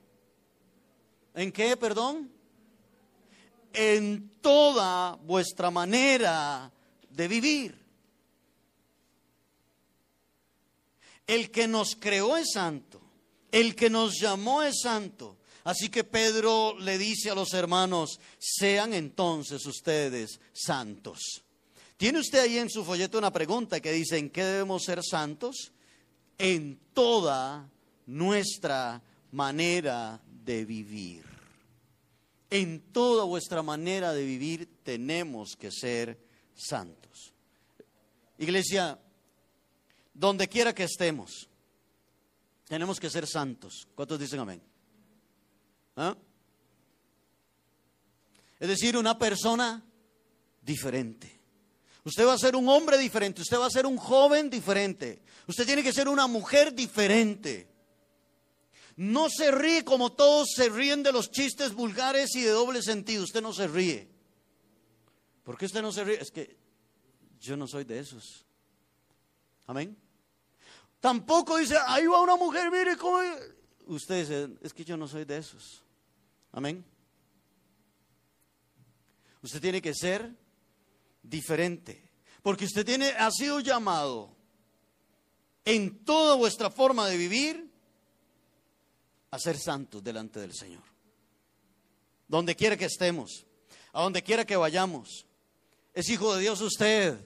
[1.34, 2.30] ¿En qué, perdón?
[3.72, 6.70] En toda vuestra manera
[7.08, 7.82] de vivir.
[11.26, 13.00] El que nos creó es santo.
[13.50, 15.38] El que nos llamó es santo.
[15.64, 21.42] Así que Pedro le dice a los hermanos, sean entonces ustedes santos.
[21.96, 25.72] Tiene usted ahí en su folleto una pregunta que dice, ¿en qué debemos ser santos?
[26.36, 27.66] En toda
[28.06, 31.24] nuestra manera de vivir.
[32.50, 36.18] En toda vuestra manera de vivir tenemos que ser
[36.54, 37.32] santos.
[38.36, 38.98] Iglesia,
[40.12, 41.48] donde quiera que estemos,
[42.68, 43.88] tenemos que ser santos.
[43.94, 44.73] ¿Cuántos dicen amén?
[45.96, 46.16] ¿Ah?
[48.58, 49.82] Es decir, una persona
[50.62, 51.40] diferente.
[52.04, 55.64] Usted va a ser un hombre diferente, usted va a ser un joven diferente, usted
[55.64, 57.70] tiene que ser una mujer diferente.
[58.96, 63.24] No se ríe como todos se ríen de los chistes vulgares y de doble sentido,
[63.24, 64.08] usted no se ríe.
[65.42, 66.20] ¿Por qué usted no se ríe?
[66.20, 66.56] Es que
[67.40, 68.46] yo no soy de esos.
[69.66, 69.96] Amén.
[71.00, 73.18] Tampoco dice, ahí va una mujer, mire cómo...
[73.86, 75.83] Usted dice, es que yo no soy de esos.
[76.54, 76.84] Amén.
[79.42, 80.32] Usted tiene que ser
[81.20, 82.12] diferente,
[82.42, 84.36] porque usted tiene, ha sido llamado
[85.64, 87.70] en toda vuestra forma de vivir
[89.32, 90.84] a ser santos delante del Señor.
[92.28, 93.46] Donde quiera que estemos,
[93.92, 95.26] a donde quiera que vayamos.
[95.92, 97.18] ¿Es hijo de Dios usted?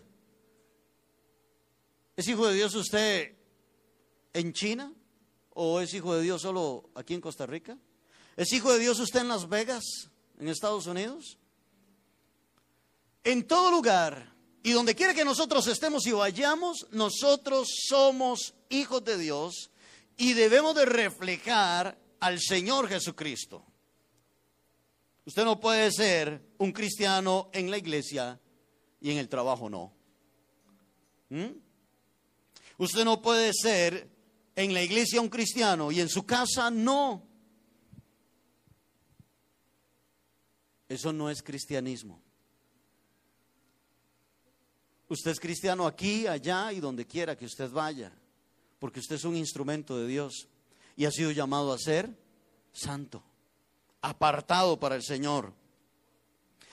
[2.17, 3.37] ¿Es hijo de Dios usted
[4.33, 4.91] en China?
[5.51, 7.77] ¿O es hijo de Dios solo aquí en Costa Rica?
[8.39, 9.83] ¿Es hijo de Dios usted en Las Vegas,
[10.39, 11.39] en Estados Unidos?
[13.25, 19.19] En todo lugar y donde quiera que nosotros estemos y vayamos, nosotros somos hijos de
[19.19, 19.73] Dios
[20.17, 23.65] y debemos de reflejar al Señor Jesucristo.
[25.25, 28.39] Usted no puede ser un cristiano en la iglesia
[29.01, 29.93] y en el trabajo no.
[31.31, 31.59] ¿Mm?
[32.77, 34.09] Usted no puede ser
[34.55, 37.28] en la iglesia un cristiano y en su casa no.
[40.89, 42.21] Eso no es cristianismo.
[45.09, 48.13] Usted es cristiano aquí, allá y donde quiera que usted vaya,
[48.79, 50.49] porque usted es un instrumento de Dios
[50.97, 52.15] y ha sido llamado a ser
[52.73, 53.23] santo,
[54.03, 55.53] apartado para el Señor.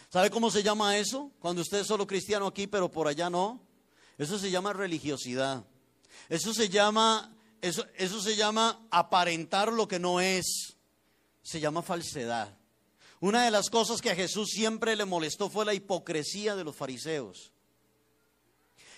[0.09, 1.31] ¿Sabe cómo se llama eso?
[1.39, 3.61] Cuando usted es solo cristiano aquí, pero por allá no.
[4.17, 5.65] Eso se llama religiosidad.
[6.29, 10.77] Eso se llama, eso, eso se llama aparentar lo que no es.
[11.41, 12.57] Se llama falsedad.
[13.25, 16.75] Una de las cosas que a Jesús siempre le molestó fue la hipocresía de los
[16.75, 17.51] fariseos.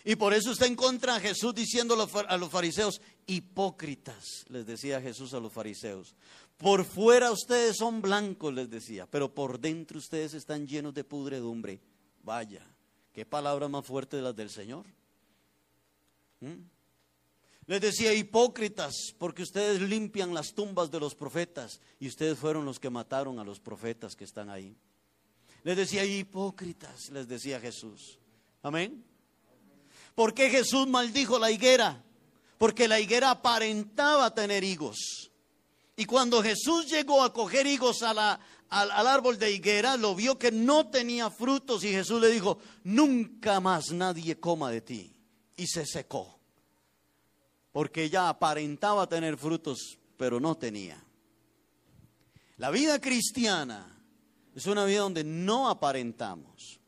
[0.04, 1.94] Y por eso está en contra de Jesús diciendo
[2.28, 6.14] a los fariseos, hipócritas, les decía Jesús a los fariseos.
[6.58, 11.80] Por fuera ustedes son blancos, les decía, pero por dentro ustedes están llenos de pudredumbre.
[12.22, 12.68] Vaya,
[13.14, 14.86] qué palabra más fuerte de las del Señor.
[16.42, 16.77] ¿Mm?
[17.68, 22.80] Les decía hipócritas, porque ustedes limpian las tumbas de los profetas y ustedes fueron los
[22.80, 24.74] que mataron a los profetas que están ahí.
[25.64, 28.20] Les decía hipócritas, les decía Jesús.
[28.64, 29.04] Amén.
[30.16, 32.02] ¿Por qué Jesús maldijo la higuera?
[32.58, 35.30] Porque la higuera aparentaba tener higos.
[35.98, 38.18] Y cuando Jesús llegó a coger higos al,
[38.70, 43.60] al árbol de higuera, lo vio que no tenía frutos y Jesús le dijo, nunca
[43.60, 45.14] más nadie coma de ti.
[45.58, 46.37] Y se secó.
[47.78, 51.00] Porque ella aparentaba tener frutos, pero no tenía.
[52.58, 54.02] La vida cristiana
[54.56, 56.80] es una vida donde no aparentamos.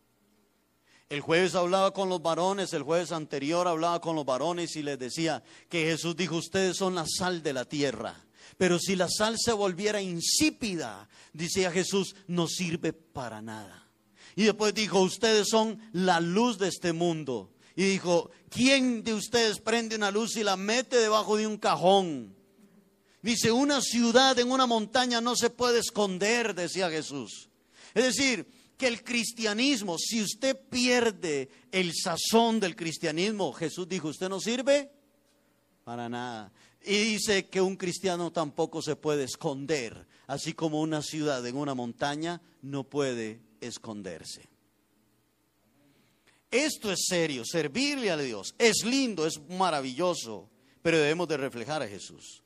[1.08, 4.98] El jueves hablaba con los varones, el jueves anterior hablaba con los varones y les
[4.98, 8.26] decía que Jesús dijo, ustedes son la sal de la tierra.
[8.58, 13.88] Pero si la sal se volviera insípida, decía Jesús, no sirve para nada.
[14.36, 17.52] Y después dijo, ustedes son la luz de este mundo.
[17.80, 22.36] Y dijo, ¿quién de ustedes prende una luz y la mete debajo de un cajón?
[23.22, 27.48] Dice, una ciudad en una montaña no se puede esconder, decía Jesús.
[27.94, 28.46] Es decir,
[28.78, 34.92] que el cristianismo, si usted pierde el sazón del cristianismo, Jesús dijo, usted no sirve
[35.86, 36.52] para nada.
[36.84, 41.76] Y dice que un cristiano tampoco se puede esconder, así como una ciudad en una
[41.76, 44.50] montaña no puede esconderse.
[46.52, 50.50] Esto es serio, servirle a Dios es lindo, es maravilloso,
[50.82, 52.44] pero debemos de reflejar a Jesús.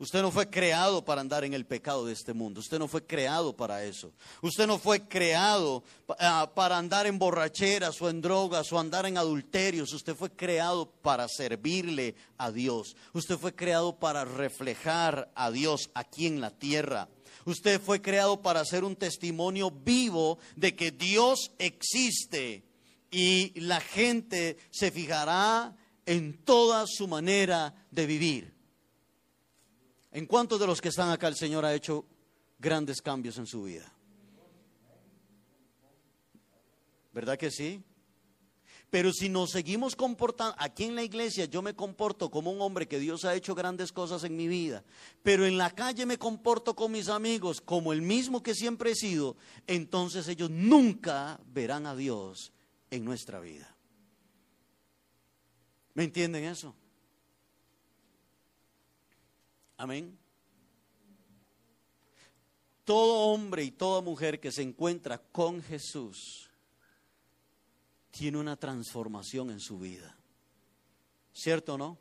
[0.00, 2.60] Usted no fue creado para andar en el pecado de este mundo.
[2.60, 4.12] Usted no fue creado para eso.
[4.42, 5.82] Usted no fue creado
[6.20, 9.92] ah, para andar en borracheras o en drogas o andar en adulterios.
[9.92, 12.94] Usted fue creado para servirle a Dios.
[13.12, 17.08] Usted fue creado para reflejar a Dios aquí en la tierra.
[17.44, 22.67] Usted fue creado para ser un testimonio vivo de que Dios existe
[23.10, 28.54] y la gente se fijará en toda su manera de vivir.
[30.10, 32.06] ¿En cuántos de los que están acá el Señor ha hecho
[32.58, 33.92] grandes cambios en su vida?
[37.12, 37.82] ¿Verdad que sí?
[38.90, 42.88] Pero si nos seguimos comportando, aquí en la iglesia yo me comporto como un hombre
[42.88, 44.82] que Dios ha hecho grandes cosas en mi vida,
[45.22, 48.94] pero en la calle me comporto con mis amigos como el mismo que siempre he
[48.94, 52.52] sido, entonces ellos nunca verán a Dios
[52.90, 53.74] en nuestra vida.
[55.94, 56.74] ¿Me entienden eso?
[59.76, 60.18] Amén.
[62.84, 66.48] Todo hombre y toda mujer que se encuentra con Jesús
[68.10, 70.16] tiene una transformación en su vida.
[71.32, 71.98] ¿Cierto o no?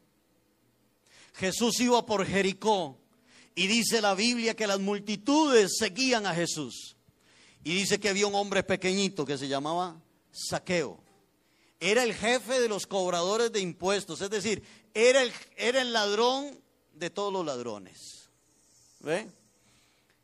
[1.34, 2.98] Jesús iba por Jericó
[3.54, 6.96] y dice la Biblia que las multitudes seguían a Jesús.
[7.64, 10.02] Y dice que había un hombre pequeñito que se llamaba
[10.38, 11.00] Saqueo.
[11.80, 14.64] Era el jefe de los cobradores de impuestos, es decir,
[14.94, 16.60] era el, era el ladrón
[16.94, 18.30] de todos los ladrones.
[19.00, 19.28] ¿Ve?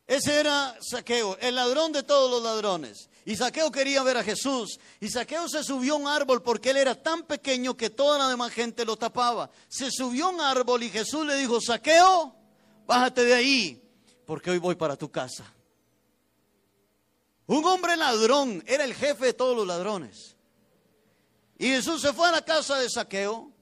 [0.06, 3.08] Ese era Saqueo, el ladrón de todos los ladrones.
[3.24, 4.78] Y Saqueo quería ver a Jesús.
[5.00, 8.28] Y Saqueo se subió a un árbol porque él era tan pequeño que toda la
[8.28, 9.50] demás gente lo tapaba.
[9.68, 12.34] Se subió a un árbol y Jesús le dijo, Saqueo,
[12.86, 13.82] bájate de ahí,
[14.26, 15.44] porque hoy voy para tu casa.
[17.46, 20.36] Un hombre ladrón, era el jefe de todos los ladrones.
[21.58, 23.52] Y Jesús se fue a la casa de Saqueo.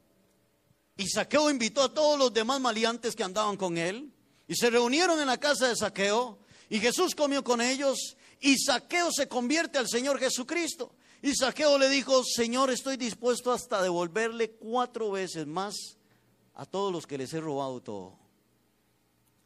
[0.96, 4.12] Y Saqueo invitó a todos los demás maleantes que andaban con él.
[4.46, 6.38] Y se reunieron en la casa de Saqueo.
[6.68, 8.16] Y Jesús comió con ellos.
[8.40, 10.94] Y Saqueo se convierte al Señor Jesucristo.
[11.20, 15.96] Y Saqueo le dijo, Señor, estoy dispuesto hasta devolverle cuatro veces más
[16.54, 18.18] a todos los que les he robado todo.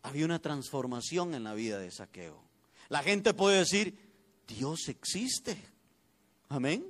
[0.03, 2.43] Había una transformación en la vida de Saqueo.
[2.89, 4.06] La gente puede decir,
[4.47, 5.57] Dios existe.
[6.49, 6.85] Amén.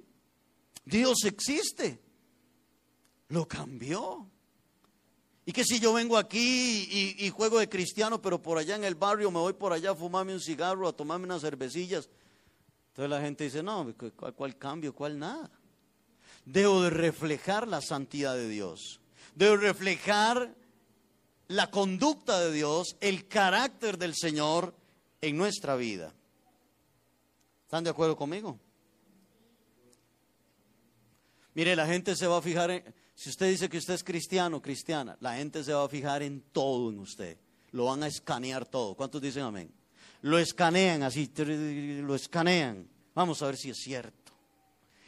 [0.84, 2.00] Dios existe.
[3.28, 4.28] Lo cambió.
[5.44, 8.96] Y que si yo vengo aquí y, juego de cristiano, pero por allá en el
[8.96, 12.08] barrio me voy por allá a fumarme un cigarro, a tomarme unas cervecillas.
[12.88, 14.92] Entonces la gente dice, no, ¿cuál, cuál cambio?
[14.92, 15.48] ¿Cuál nada?
[16.44, 19.00] Debo de reflejar la santidad de Dios.
[19.36, 20.52] Debo reflejar
[21.48, 24.74] la conducta de Dios, el carácter del Señor
[25.20, 26.12] en nuestra vida.
[27.66, 28.60] ¿Están de acuerdo conmigo?
[31.52, 34.62] Mire, la gente se va a fijar en, si usted dice que usted es cristiano,
[34.62, 37.36] cristiana, la gente se va a fijar en todo en usted.
[37.72, 38.94] Lo van a escanear todo.
[38.94, 39.74] ¿Cuántos dicen amén?
[40.22, 42.88] Lo escanean así, lo escanean.
[43.16, 44.32] Vamos a ver si es cierto.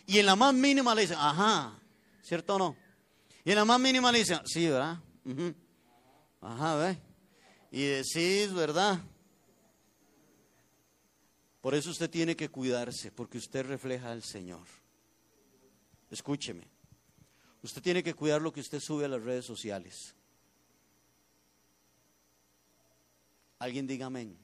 [0.04, 1.78] Y en la más mínima le dicen, ajá,
[2.22, 2.76] ¿cierto o no?
[3.44, 4.98] Y en la más mínima le dicen, sí, ¿verdad?
[6.40, 6.98] Ajá, ¿ve?
[7.70, 8.98] Y decís, ¿verdad?
[11.68, 14.66] Por eso usted tiene que cuidarse, porque usted refleja al Señor.
[16.10, 16.66] Escúcheme.
[17.62, 20.14] Usted tiene que cuidar lo que usted sube a las redes sociales.
[23.58, 24.34] Alguien diga amén.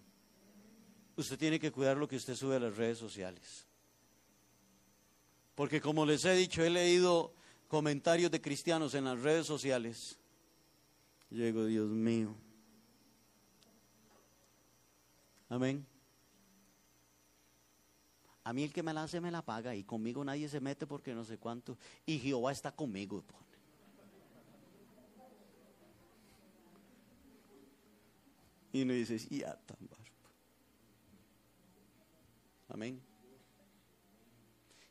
[1.17, 3.67] Usted tiene que cuidar lo que usted sube a las redes sociales.
[5.55, 7.33] Porque como les he dicho, he leído
[7.69, 10.19] comentarios de cristianos en las redes sociales.
[11.31, 12.35] Llego, Dios mío.
[15.49, 15.87] Amén.
[18.45, 20.87] A mí el que me la hace me la paga y conmigo nadie se mete
[20.87, 21.79] porque no sé cuánto.
[22.05, 23.25] Y Jehová está conmigo.
[28.73, 29.79] Y uno dice, ya tan
[32.69, 33.01] Amén.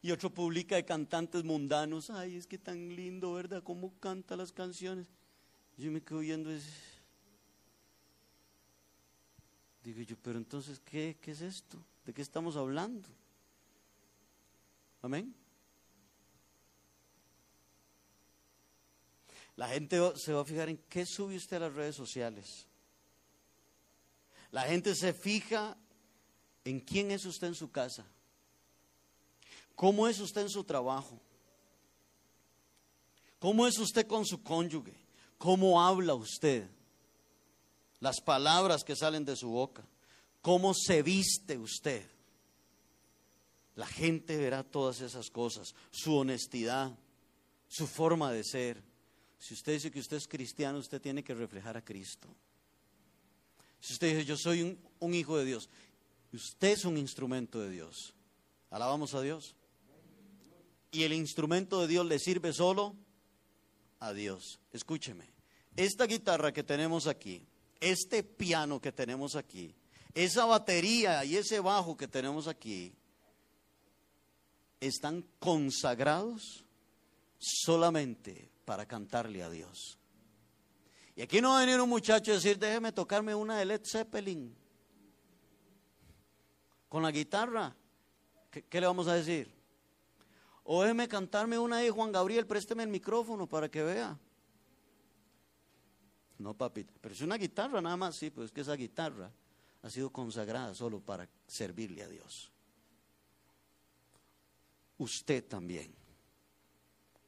[0.01, 2.09] Y otro publica de cantantes mundanos.
[2.09, 3.61] Ay, es que tan lindo, ¿verdad?
[3.61, 5.07] Cómo canta las canciones.
[5.77, 6.71] Yo me quedo oyendo ese.
[9.83, 11.77] Digo yo, pero entonces, ¿qué, ¿qué es esto?
[12.05, 13.09] ¿De qué estamos hablando?
[15.03, 15.35] Amén.
[19.57, 22.65] La gente se va a fijar en qué sube usted a las redes sociales.
[24.49, 25.77] La gente se fija
[26.63, 28.05] en quién es usted en su casa.
[29.75, 31.19] ¿Cómo es usted en su trabajo?
[33.39, 34.95] ¿Cómo es usted con su cónyuge?
[35.37, 36.69] ¿Cómo habla usted?
[37.99, 39.83] Las palabras que salen de su boca.
[40.41, 42.12] ¿Cómo se viste usted?
[43.75, 46.95] La gente verá todas esas cosas, su honestidad,
[47.67, 48.83] su forma de ser.
[49.39, 52.29] Si usted dice que usted es cristiano, usted tiene que reflejar a Cristo.
[53.79, 55.69] Si usted dice, yo soy un, hijo de Dios,
[56.31, 58.13] usted es un instrumento de Dios.
[58.69, 59.55] Alabamos a Dios.
[60.91, 62.95] Y el instrumento de Dios le sirve solo
[63.99, 64.59] a Dios.
[64.71, 65.27] Escúcheme,
[65.75, 67.45] esta guitarra que tenemos aquí,
[67.79, 69.75] este piano que tenemos aquí,
[70.13, 72.93] esa batería y ese bajo que tenemos aquí,
[74.87, 76.65] están consagrados
[77.37, 79.97] solamente para cantarle a Dios.
[81.15, 83.81] Y aquí no va a venir un muchacho a decir, déjeme tocarme una de Led
[83.85, 84.55] Zeppelin
[86.89, 87.75] con la guitarra.
[88.49, 89.51] ¿Qué, le vamos a decir?
[90.63, 94.17] O déjeme cantarme una de Juan Gabriel, présteme el micrófono para que vea.
[96.39, 99.31] No, papita, pero es una guitarra nada más, sí, pues es que esa guitarra
[99.81, 102.52] ha sido consagrada solo para servirle a Dios
[105.03, 105.93] usted también.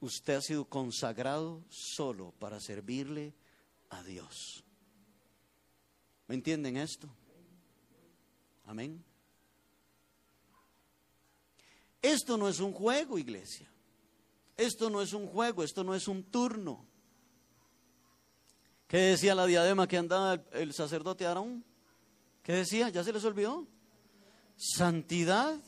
[0.00, 3.34] Usted ha sido consagrado solo para servirle
[3.90, 4.64] a Dios.
[6.26, 7.08] ¿Me entienden esto?
[8.64, 9.04] Amén.
[12.02, 13.70] Esto no es un juego, iglesia.
[14.56, 16.86] Esto no es un juego, esto no es un turno.
[18.88, 21.64] ¿Qué decía la diadema que andaba el, sacerdote Aarón?
[22.42, 22.88] ¿Qué decía?
[22.88, 23.66] ¿Ya se les olvidó?
[24.56, 25.60] Santidad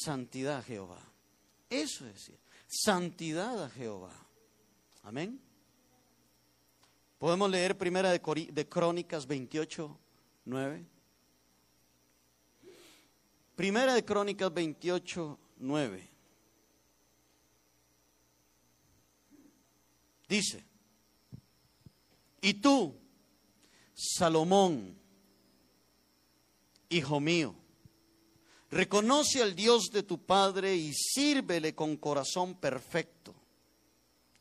[0.00, 1.00] santidad a Jehová.
[1.68, 4.14] Eso es decir, santidad a Jehová.
[5.02, 5.40] Amén.
[7.18, 8.20] Podemos leer primera de,
[8.52, 9.98] de Crónicas 28,
[10.44, 10.86] 9.
[13.54, 16.08] Primera de Crónicas 28, 9.
[20.28, 20.64] Dice,
[22.40, 22.96] y tú
[23.94, 24.98] Salomón,
[26.88, 27.54] hijo mío,
[28.72, 33.34] reconoce al Dios de tu Padre y sírvele con corazón perfecto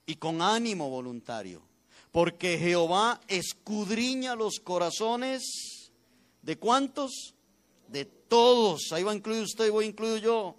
[0.06, 1.62] y con ánimo voluntario,
[2.12, 5.92] porque Jehová escudriña los corazones
[6.42, 7.36] de cuántos?
[7.88, 8.92] De todos.
[8.94, 10.56] Ahí va incluido usted voy incluido yo.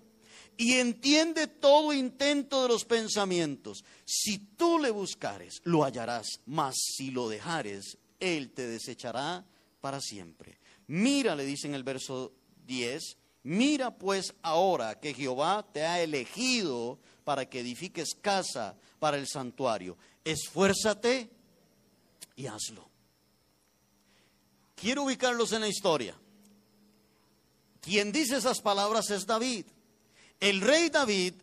[0.58, 3.84] Y entiende todo intento de los pensamientos.
[4.04, 9.46] Si tú le buscares, lo hallarás, mas si lo dejares, él te desechará
[9.80, 10.60] para siempre.
[10.88, 12.32] Mira, le dice en el verso
[12.66, 19.26] 10, mira pues ahora que Jehová te ha elegido para que edifiques casa para el
[19.26, 19.96] santuario.
[20.24, 21.30] Esfuérzate
[22.36, 22.88] y hazlo.
[24.74, 26.16] Quiero ubicarlos en la historia.
[27.80, 29.66] Quien dice esas palabras es David.
[30.40, 31.34] El rey David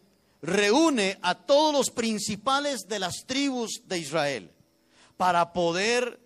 [0.42, 4.52] reúne a todos los principales de las tribus de Israel
[5.18, 6.20] para poder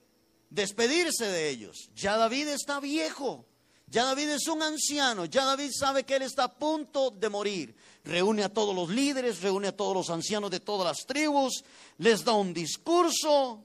[0.50, 1.90] despedirse de ellos.
[1.96, 3.46] Ya David está viejo,
[3.94, 7.76] ya David es un anciano, ya David sabe que él está a punto de morir.
[8.04, 11.64] Reúne a todos los líderes, reúne a todos los ancianos de todas las tribus,
[12.00, 13.64] les da un discurso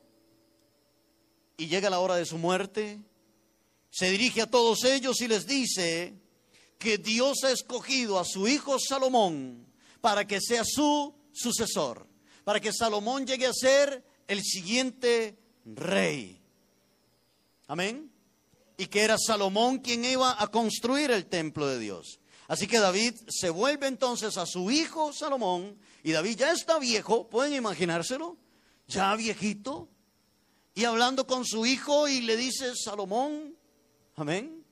[1.56, 3.00] y llega la hora de su muerte.
[3.88, 6.14] Se dirige a todos ellos y les dice
[6.78, 9.66] que Dios ha escogido a su hijo Salomón
[10.02, 12.06] para que sea su sucesor,
[12.44, 16.38] para que Salomón llegue a ser el siguiente rey.
[17.66, 18.07] Amén.
[18.78, 22.20] Y que era Salomón quien iba a construir el templo de Dios.
[22.46, 27.28] Así que David se vuelve entonces a su hijo Salomón, y David ya está viejo,
[27.28, 28.38] pueden imaginárselo,
[28.86, 29.90] ya viejito,
[30.74, 33.54] y hablando con su hijo y le dice, Salomón,
[34.16, 34.64] amén,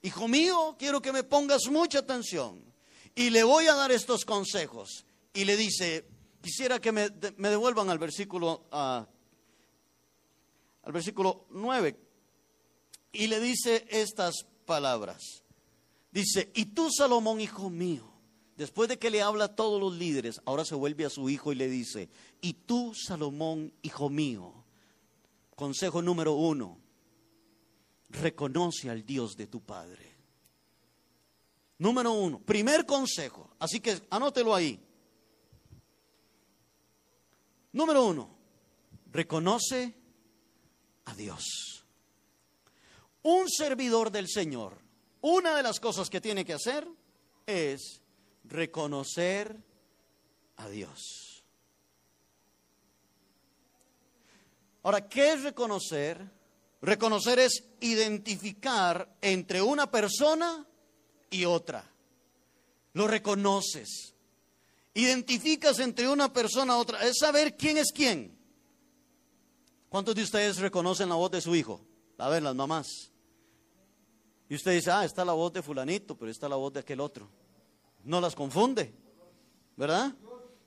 [0.00, 2.64] hijo mío, quiero que me pongas mucha atención,
[3.14, 5.04] y le voy a dar estos consejos.
[5.34, 6.06] Y le dice,
[6.40, 9.06] quisiera que me, devuelvan al versículo, al
[10.86, 11.96] versículo 9,
[13.12, 15.42] y le dice estas palabras.
[16.12, 18.10] Dice, y tú Salomón, hijo mío,
[18.56, 21.52] después de que le habla a todos los líderes, ahora se vuelve a su hijo
[21.52, 22.08] y le dice,
[22.40, 24.64] y tú Salomón, hijo mío,
[25.54, 26.78] consejo número uno,
[28.08, 30.16] reconoce al Dios de tu Padre.
[31.78, 34.78] Número uno, primer consejo, así que anótelo ahí.
[37.72, 38.36] Número uno,
[39.12, 39.94] reconoce
[41.04, 41.79] a Dios.
[43.22, 44.78] Un servidor del Señor,
[45.20, 46.88] una de las cosas que tiene que hacer
[47.46, 48.00] es
[48.44, 49.56] reconocer
[50.56, 51.44] a Dios.
[54.82, 56.30] Ahora, ¿qué es reconocer?
[56.80, 60.66] Reconocer es identificar entre una persona
[61.28, 61.84] y otra.
[62.94, 64.14] Lo reconoces.
[64.94, 67.06] Identificas entre una persona y otra.
[67.06, 68.38] Es saber quién es quién.
[69.90, 71.84] ¿Cuántos de ustedes reconocen la voz de su hijo?
[72.16, 73.09] A ver, las mamás.
[74.50, 76.98] Y usted dice, ah, está la voz de fulanito, pero está la voz de aquel
[77.00, 77.28] otro.
[78.02, 78.92] No las confunde,
[79.76, 80.12] ¿verdad?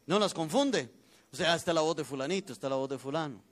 [0.05, 0.89] No las confunde.
[1.33, 3.43] O sea, está la voz de fulanito, está la voz de fulano.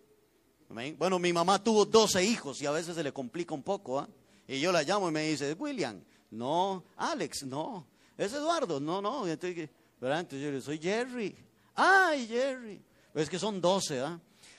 [0.97, 4.07] Bueno, mi mamá tuvo 12 hijos y a veces se le complica un poco, ¿ah?
[4.47, 6.01] Y yo la llamo y me dice, William,
[6.31, 7.85] no, Alex, no,
[8.17, 9.27] es Eduardo, no, no.
[9.27, 9.69] Entonces,
[9.99, 11.35] yo le soy Jerry.
[11.75, 12.81] Ay, Jerry.
[13.11, 14.17] Pues es que son 12, ¿ah?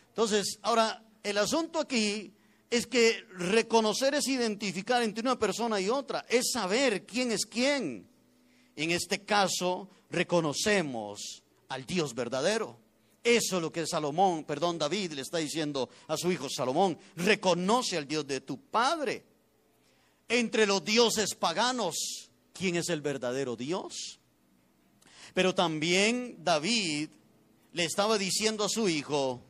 [0.09, 2.35] Entonces, ahora, el asunto aquí
[2.73, 8.09] es que reconocer es identificar entre una persona y otra, es saber quién es quién.
[8.75, 12.79] En este caso, reconocemos al Dios verdadero.
[13.23, 17.99] Eso es lo que Salomón, perdón, David le está diciendo a su hijo Salomón, reconoce
[17.99, 19.23] al Dios de tu padre.
[20.27, 24.19] Entre los dioses paganos, ¿quién es el verdadero Dios?
[25.35, 27.11] Pero también David
[27.75, 29.43] le estaba diciendo a su hijo,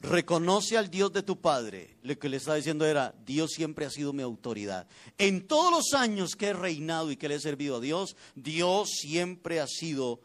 [0.00, 3.90] reconoce al Dios de tu padre, lo que le está diciendo era, Dios siempre ha
[3.90, 4.86] sido mi autoridad.
[5.16, 8.90] En todos los años que he reinado y que le he servido a Dios, Dios
[9.00, 10.20] siempre ha sido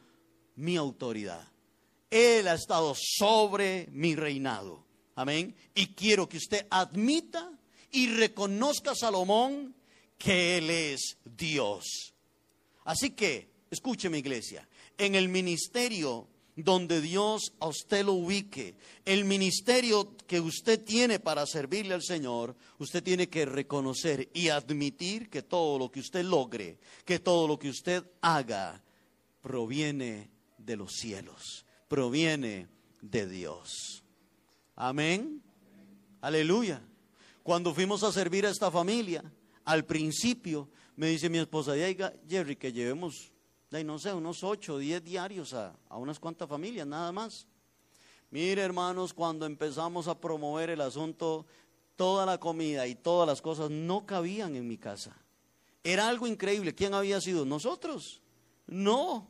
[0.55, 1.47] mi autoridad.
[2.09, 4.85] Él ha estado sobre mi reinado.
[5.15, 5.55] Amén.
[5.73, 7.51] Y quiero que usted admita
[7.91, 9.75] y reconozca a Salomón
[10.17, 12.13] que Él es Dios.
[12.85, 14.67] Así que, escúcheme iglesia,
[14.97, 18.75] en el ministerio donde Dios a usted lo ubique,
[19.05, 25.29] el ministerio que usted tiene para servirle al Señor, usted tiene que reconocer y admitir
[25.29, 28.83] que todo lo que usted logre, que todo lo que usted haga,
[29.41, 32.67] proviene de los cielos, proviene
[33.01, 34.03] de Dios.
[34.75, 35.41] Amén.
[36.21, 36.81] Aleluya.
[37.43, 39.23] Cuando fuimos a servir a esta familia,
[39.65, 41.73] al principio me dice mi esposa,
[42.29, 43.32] Jerry, que llevemos
[43.81, 47.47] no sé, unos 8 o 10 diarios a, a unas cuantas familias, nada más.
[48.29, 51.45] Mire, hermanos, cuando empezamos a promover el asunto,
[51.95, 55.15] toda la comida y todas las cosas no cabían en mi casa.
[55.83, 56.75] Era algo increíble.
[56.75, 57.45] ¿Quién había sido?
[57.45, 58.21] Nosotros.
[58.67, 59.29] No,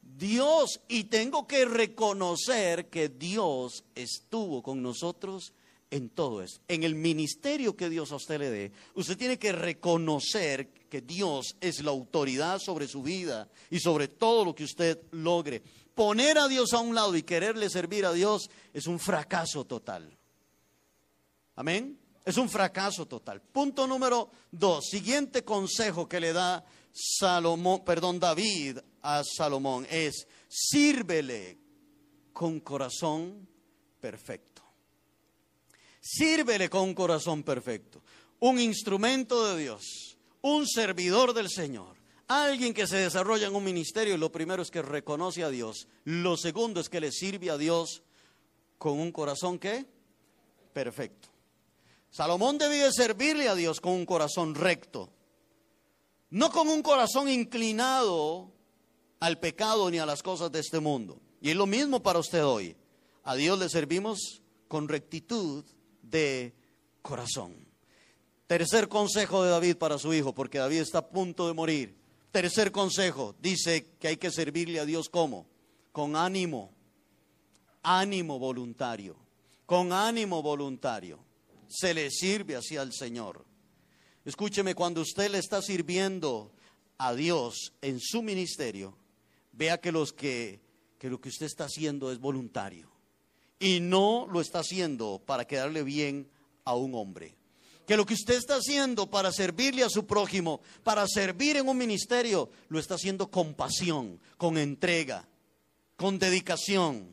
[0.00, 0.80] Dios.
[0.88, 5.52] Y tengo que reconocer que Dios estuvo con nosotros
[5.92, 6.58] en todo esto.
[6.68, 11.54] En el ministerio que Dios a usted le dé, usted tiene que reconocer que Dios
[11.60, 15.62] es la autoridad sobre su vida y sobre todo lo que usted logre.
[15.94, 20.16] Poner a Dios a un lado y quererle servir a Dios es un fracaso total.
[21.56, 21.98] Amén.
[22.24, 23.42] Es un fracaso total.
[23.42, 24.86] Punto número dos.
[24.88, 31.58] Siguiente consejo que le da Salomón, perdón, David a Salomón es sírvele
[32.32, 33.46] con corazón
[34.00, 34.51] perfecto.
[36.02, 38.02] Sírvele con corazón perfecto.
[38.40, 41.96] Un instrumento de Dios, un servidor del Señor,
[42.26, 45.86] alguien que se desarrolla en un ministerio, lo primero es que reconoce a Dios.
[46.04, 48.02] Lo segundo es que le sirve a Dios
[48.78, 49.86] con un corazón que
[50.72, 51.28] perfecto.
[52.10, 55.08] Salomón debía servirle a Dios con un corazón recto,
[56.30, 58.50] no con un corazón inclinado
[59.20, 61.20] al pecado ni a las cosas de este mundo.
[61.40, 62.74] Y es lo mismo para usted hoy.
[63.22, 65.64] A Dios le servimos con rectitud
[66.12, 66.54] de
[67.00, 67.66] corazón.
[68.46, 71.96] Tercer consejo de David para su hijo, porque David está a punto de morir.
[72.30, 75.46] Tercer consejo, dice que hay que servirle a Dios como?
[75.90, 76.72] Con ánimo,
[77.82, 79.16] ánimo voluntario,
[79.66, 81.18] con ánimo voluntario
[81.68, 83.44] se le sirve así al Señor.
[84.24, 86.52] Escúcheme, cuando usted le está sirviendo
[86.98, 88.96] a Dios en su ministerio,
[89.52, 90.60] vea que,
[90.98, 92.91] que lo que usted está haciendo es voluntario
[93.62, 96.28] y no lo está haciendo para quedarle bien
[96.64, 97.36] a un hombre.
[97.86, 101.78] Que lo que usted está haciendo para servirle a su prójimo, para servir en un
[101.78, 105.28] ministerio, lo está haciendo con pasión, con entrega,
[105.96, 107.12] con dedicación.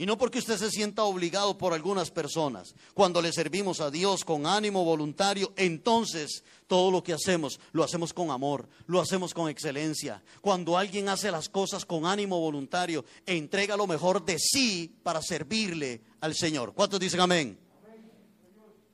[0.00, 2.74] Y no porque usted se sienta obligado por algunas personas.
[2.94, 8.14] Cuando le servimos a Dios con ánimo voluntario, entonces todo lo que hacemos lo hacemos
[8.14, 10.22] con amor, lo hacemos con excelencia.
[10.40, 16.00] Cuando alguien hace las cosas con ánimo voluntario, entrega lo mejor de sí para servirle
[16.22, 16.72] al Señor.
[16.72, 17.58] ¿Cuántos dicen amén?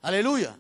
[0.03, 0.59] Aleluya.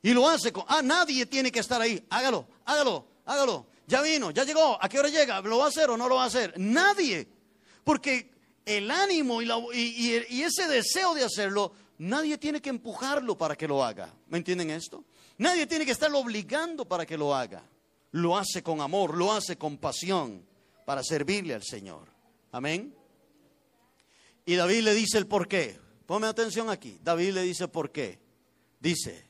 [0.00, 0.62] Y lo hace con...
[0.68, 2.06] Ah, nadie tiene que estar ahí.
[2.08, 3.66] Hágalo, hágalo, hágalo.
[3.88, 4.78] Ya vino, ya llegó.
[4.80, 5.40] ¿A qué hora llega?
[5.40, 6.54] ¿Lo va a hacer o no lo va a hacer?
[6.56, 7.26] Nadie.
[7.82, 8.35] Porque
[8.66, 14.12] el ánimo y, ese deseo de hacerlo, nadie tiene que empujarlo para que lo haga.
[14.28, 15.04] ¿Me entienden esto?
[15.38, 17.62] Nadie tiene que estarlo obligando para que lo haga.
[18.10, 20.44] Lo hace con amor, lo hace con pasión
[20.84, 22.08] para servirle al Señor.
[22.50, 22.92] Amén.
[24.44, 25.78] Y David le dice el por qué.
[26.04, 26.98] Ponme atención aquí.
[27.02, 28.18] David le dice por qué.
[28.80, 29.26] Dice,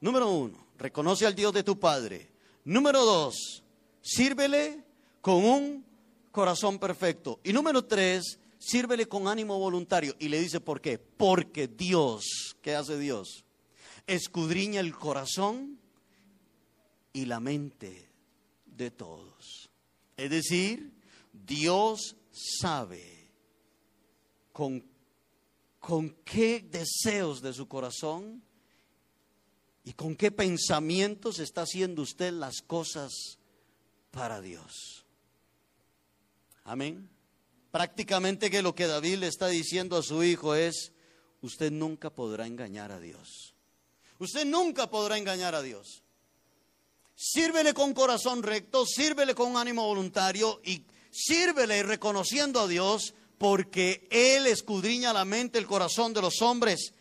[0.00, 2.30] número uno, reconoce al Dios de tu Padre.
[2.64, 3.64] Número dos,
[4.00, 4.84] sírvele
[5.20, 5.89] con un
[6.30, 7.40] corazón perfecto.
[7.44, 10.14] Y número tres, sírvele con ánimo voluntario.
[10.18, 10.98] Y le dice, ¿por qué?
[10.98, 13.44] Porque Dios, ¿qué hace Dios?
[14.06, 15.78] Escudriña el corazón
[17.12, 18.10] y la mente
[18.66, 19.70] de todos.
[20.16, 20.92] Es decir,
[21.32, 23.30] Dios sabe
[24.52, 24.84] con,
[25.78, 28.42] con qué deseos de su corazón
[29.84, 33.38] y con qué pensamientos está haciendo usted las cosas
[34.10, 34.99] para Dios.
[36.64, 37.08] Amén.
[37.70, 40.92] Prácticamente que lo que David le está diciendo a su hijo es,
[41.40, 43.54] usted nunca podrá engañar a Dios.
[44.18, 46.02] Usted nunca podrá engañar a Dios.
[47.14, 54.46] Sírvele con corazón recto, sírvele con ánimo voluntario y sírvele reconociendo a Dios porque Él
[54.46, 56.92] escudriña la mente, el corazón de los hombres.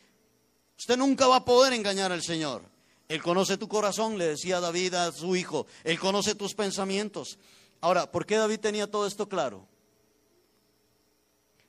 [0.78, 2.64] Usted nunca va a poder engañar al Señor.
[3.10, 5.68] Él conoce tu corazón, le decía David a su hijo.
[5.84, 7.40] Él conoce tus pensamientos.
[7.82, 9.68] Ahora, ¿por qué David tenía todo esto claro?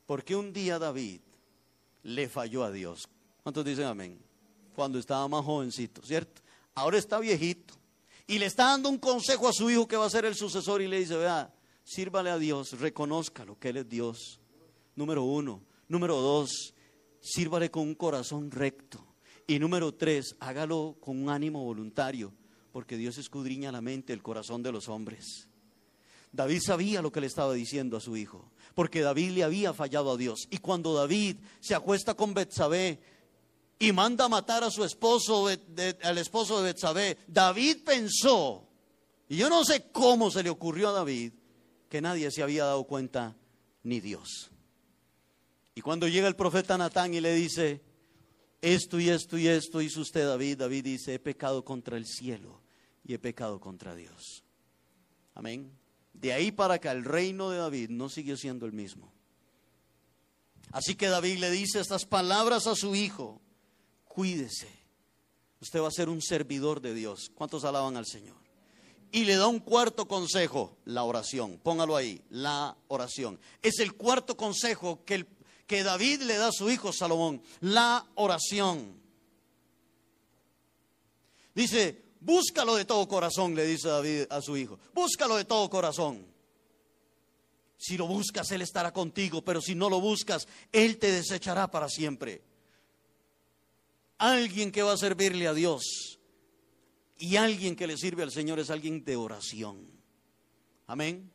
[0.07, 1.21] Porque un día David
[2.03, 3.09] le falló a Dios.
[3.43, 4.21] ¿Cuántos dicen amén?
[4.75, 6.43] Cuando estaba más jovencito, ¿cierto?
[6.75, 7.75] Ahora está viejito.
[8.27, 10.83] Y le está dando un consejo a su hijo que va a ser el sucesor
[10.83, 11.53] y le dice, vea,
[11.85, 14.41] sírvale a Dios, reconózcalo que Él es Dios.
[14.95, 15.63] Número uno.
[15.89, 16.75] Número dos,
[17.21, 19.05] sírvale con un corazón recto.
[19.47, 22.33] Y número tres, hágalo con un ánimo voluntario,
[22.71, 25.50] porque Dios escudriña la mente, el corazón de los hombres.
[26.33, 30.13] David sabía lo que le estaba diciendo a su hijo, porque David le había fallado
[30.13, 30.47] a Dios.
[30.51, 33.01] Y cuando David se acuesta con Betsabé
[33.79, 38.69] y manda a matar a su esposo, al esposo de Betsabé, David pensó,
[39.29, 41.33] y yo no sé cómo se le ocurrió a David,
[41.89, 43.37] que nadie se había dado cuenta,
[43.83, 44.51] ni Dios.
[45.75, 47.83] Y cuando llega el profeta Natán y le dice,
[48.61, 52.61] esto y esto y esto hizo usted David, David dice, he pecado contra el cielo
[53.03, 54.45] y he pecado contra Dios.
[55.35, 55.80] Amén.
[56.13, 59.13] De ahí para acá el reino de David no siguió siendo el mismo.
[60.73, 63.41] Así que David le dice estas palabras a su hijo
[64.11, 64.69] cuídese.
[65.61, 67.31] Usted va a ser un servidor de Dios.
[67.35, 68.37] ¿Cuántos alaban al Señor?
[69.13, 71.59] Y le da un cuarto consejo, la oración.
[71.63, 73.39] Póngalo ahí, la oración.
[73.63, 75.27] Es el cuarto consejo que,
[75.67, 79.01] que David le da a su hijo Salomón, la oración.
[81.55, 84.79] Dice, búscalo de todo corazón, le dice David a su hijo.
[84.93, 86.27] Búscalo de todo corazón.
[87.77, 91.89] Si lo buscas, Él estará contigo, pero si no lo buscas, Él te desechará para
[91.89, 92.43] siempre.
[94.19, 96.19] Alguien que va a servirle a Dios
[97.19, 99.87] y alguien que le sirve al Señor es alguien de oración.
[100.87, 101.33] Amén.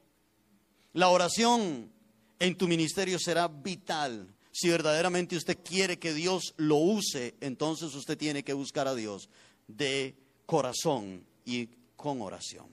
[0.93, 1.91] La oración
[2.39, 4.35] en tu ministerio será vital.
[4.51, 9.29] Si verdaderamente usted quiere que Dios lo use, entonces usted tiene que buscar a Dios
[9.67, 10.15] de
[10.45, 12.67] corazón y con oración.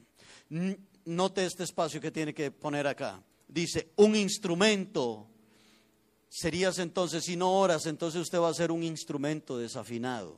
[1.04, 5.28] Note este espacio que tiene que poner acá dice, un instrumento.
[6.28, 10.36] Serías entonces, si no oras, entonces usted va a ser un instrumento desafinado.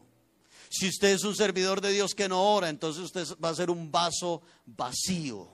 [0.68, 3.70] Si usted es un servidor de Dios que no ora, entonces usted va a ser
[3.70, 5.48] un vaso vacío.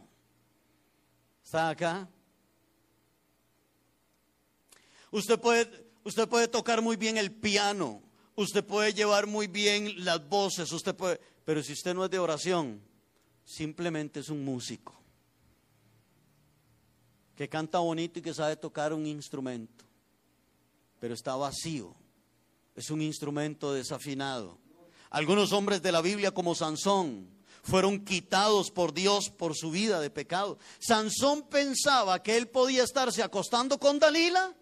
[1.45, 2.09] ¿Está acá?
[5.11, 5.69] Usted puede,
[6.05, 8.01] usted puede tocar muy bien el piano,
[8.37, 11.21] usted puede llevar muy bien las voces, usted puede,
[11.51, 12.81] pero si usted no es de oración,
[13.45, 14.95] simplemente es un músico
[17.35, 19.85] que canta bonito y que sabe tocar un instrumento,
[21.01, 21.93] pero está vacío.
[22.77, 24.59] Es un instrumento desafinado.
[25.11, 27.29] Algunos hombres de la Biblia como Sansón
[27.65, 30.57] fueron quitados por Dios por su vida de pecado.
[30.79, 34.55] Sansón pensaba que él podía estarse acostando con Dalila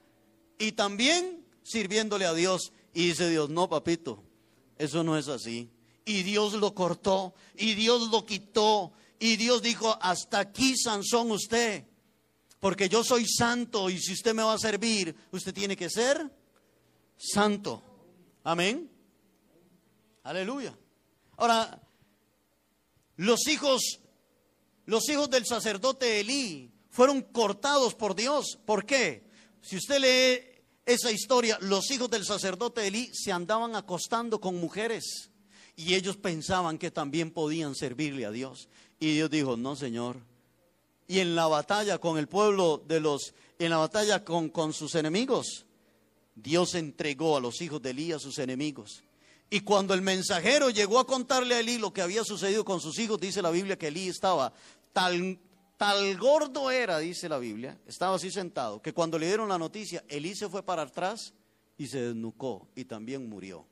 [0.59, 2.73] y también sirviéndole a Dios.
[2.95, 4.25] Y dice Dios, no, papito,
[4.79, 5.71] eso no es así.
[6.09, 11.85] Y Dios lo cortó, y Dios lo quitó, y Dios dijo, hasta aquí, Sansón, usted
[12.61, 16.31] porque yo soy santo y si usted me va a servir, usted tiene que ser
[17.17, 17.83] santo.
[18.45, 18.91] Amén.
[20.25, 20.77] Aleluya.
[21.37, 21.81] Ahora,
[23.17, 24.01] los hijos,
[24.87, 28.59] los hijos del sacerdote Elí fueron cortados por Dios.
[28.65, 29.29] ¿Por qué?
[29.61, 35.28] Si usted lee esa historia, los hijos del sacerdote Elí se andaban acostando con mujeres
[35.79, 38.69] y ellos pensaban que también podían servirle a Dios.
[38.99, 40.17] Y Dios dijo, no, Señor,
[41.07, 44.97] y en la batalla con el pueblo de los, en la batalla con, con sus
[44.97, 45.67] enemigos,
[46.35, 49.05] Dios entregó a los hijos de Elí a sus enemigos.
[49.51, 52.99] Y cuando el mensajero llegó a contarle a Elí lo que había sucedido con sus
[52.99, 54.53] hijos, dice la Biblia que Elí estaba
[54.93, 55.39] tal,
[55.77, 60.05] tal gordo era, dice la Biblia, estaba así sentado, que cuando le dieron la noticia,
[60.09, 61.35] Elí se fue para atrás
[61.77, 63.65] y se desnucó y también murió.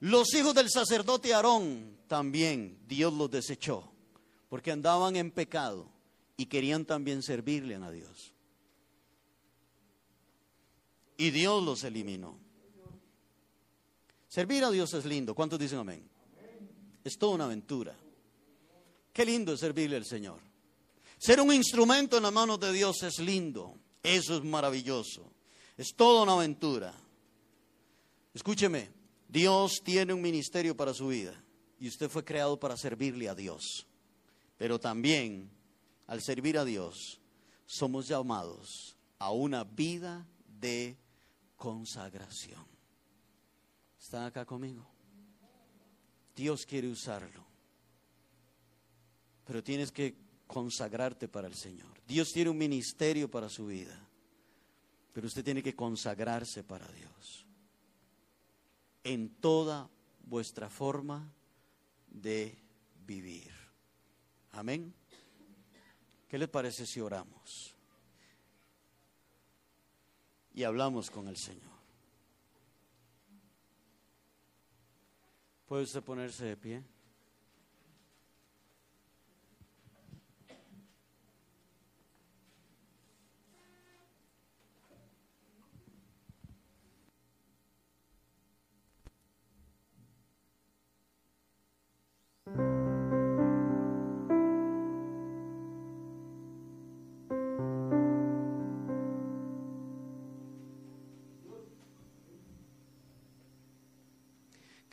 [0.00, 3.90] Los hijos del sacerdote Aarón también Dios los desechó,
[4.48, 5.88] porque andaban en pecado
[6.36, 8.32] y querían también servirle a Dios.
[11.16, 12.38] Y Dios los eliminó.
[14.28, 15.34] Servir a Dios es lindo.
[15.34, 16.08] ¿Cuántos dicen amén?
[17.04, 17.96] Es toda una aventura.
[19.12, 20.40] Qué lindo es servirle al Señor.
[21.18, 23.78] Ser un instrumento en las manos de Dios es lindo.
[24.02, 25.30] Eso es maravilloso.
[25.76, 26.92] Es toda una aventura.
[28.34, 28.90] Escúcheme,
[29.34, 31.34] Dios tiene un ministerio para su vida
[31.80, 33.84] y usted fue creado para servirle a Dios.
[34.56, 35.50] Pero también,
[36.06, 37.20] al servir a Dios,
[37.66, 40.24] somos llamados a una vida
[40.60, 40.96] de
[41.56, 42.64] consagración.
[44.00, 44.86] ¿Están acá conmigo?
[46.36, 47.44] Dios quiere usarlo.
[49.44, 50.14] Pero tienes que
[50.46, 51.90] consagrarte para el Señor.
[52.06, 53.98] Dios tiene un ministerio para su vida.
[55.12, 57.43] Pero usted tiene que consagrarse para Dios.
[59.04, 59.88] En toda
[60.24, 61.32] vuestra forma
[62.08, 62.56] de
[63.06, 63.52] vivir.
[64.52, 64.92] Amén.
[66.28, 67.74] ¿Qué les parece si oramos?
[70.54, 71.74] Y hablamos con el Señor.
[75.66, 76.93] ¿Puede usted ponerse de pie?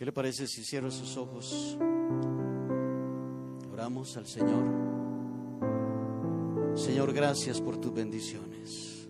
[0.01, 1.77] ¿Qué le parece si cierra sus ojos?
[3.71, 4.63] Oramos al Señor.
[6.73, 9.07] Señor, gracias por tus bendiciones.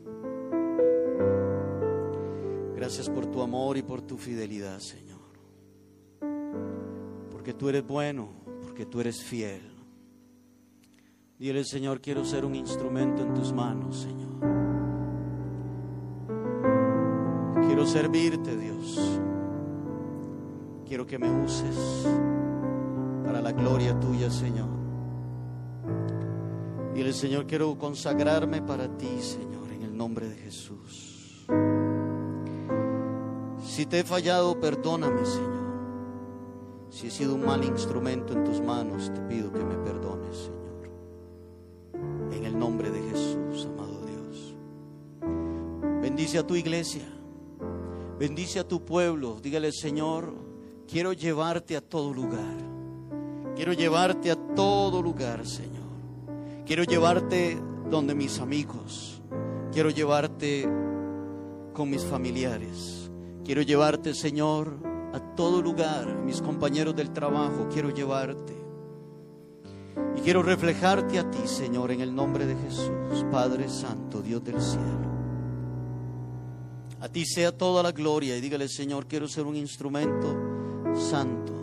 [2.76, 5.22] Gracias por tu amor y por tu fidelidad, Señor.
[7.32, 9.62] Porque tú eres bueno, porque tú eres fiel.
[11.40, 14.42] Dile, Señor, quiero ser un instrumento en tus manos, Señor.
[17.66, 19.22] Quiero servirte, Dios.
[20.92, 22.06] Quiero que me uses
[23.24, 24.68] para la gloria tuya, Señor.
[26.94, 31.48] El Señor, quiero consagrarme para ti, Señor, en el nombre de Jesús.
[33.64, 36.90] Si te he fallado, perdóname, Señor.
[36.90, 40.90] Si he sido un mal instrumento en tus manos, te pido que me perdones, Señor.
[42.34, 44.56] En el nombre de Jesús, amado Dios.
[46.02, 47.08] Bendice a tu iglesia.
[48.20, 49.40] Bendice a tu pueblo.
[49.42, 50.51] Dígale, Señor,
[50.92, 52.58] quiero llevarte a todo lugar.
[53.56, 55.72] Quiero llevarte a todo lugar, Señor.
[56.66, 57.58] Quiero llevarte
[57.90, 59.22] donde mis amigos.
[59.72, 60.68] Quiero llevarte
[61.74, 63.10] con mis familiares.
[63.46, 64.78] Quiero llevarte, Señor,
[65.14, 66.18] a todo lugar.
[66.26, 68.54] Mis compañeros del trabajo, quiero llevarte.
[70.18, 74.62] Y quiero reflejarte a ti, Señor, en el nombre de Jesús, Padre Santo, Dios del
[74.62, 75.12] cielo.
[77.00, 80.61] A ti sea toda la gloria y dígale, Señor, quiero ser un instrumento
[80.96, 81.54] santo,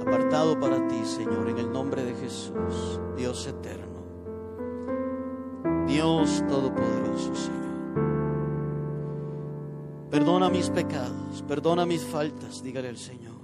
[0.00, 4.00] apartado para ti, Señor, en el nombre de Jesús, Dios eterno.
[5.86, 7.60] Dios Todopoderoso, Señor.
[10.10, 13.40] Perdona mis pecados, perdona mis faltas, dígale al Señor.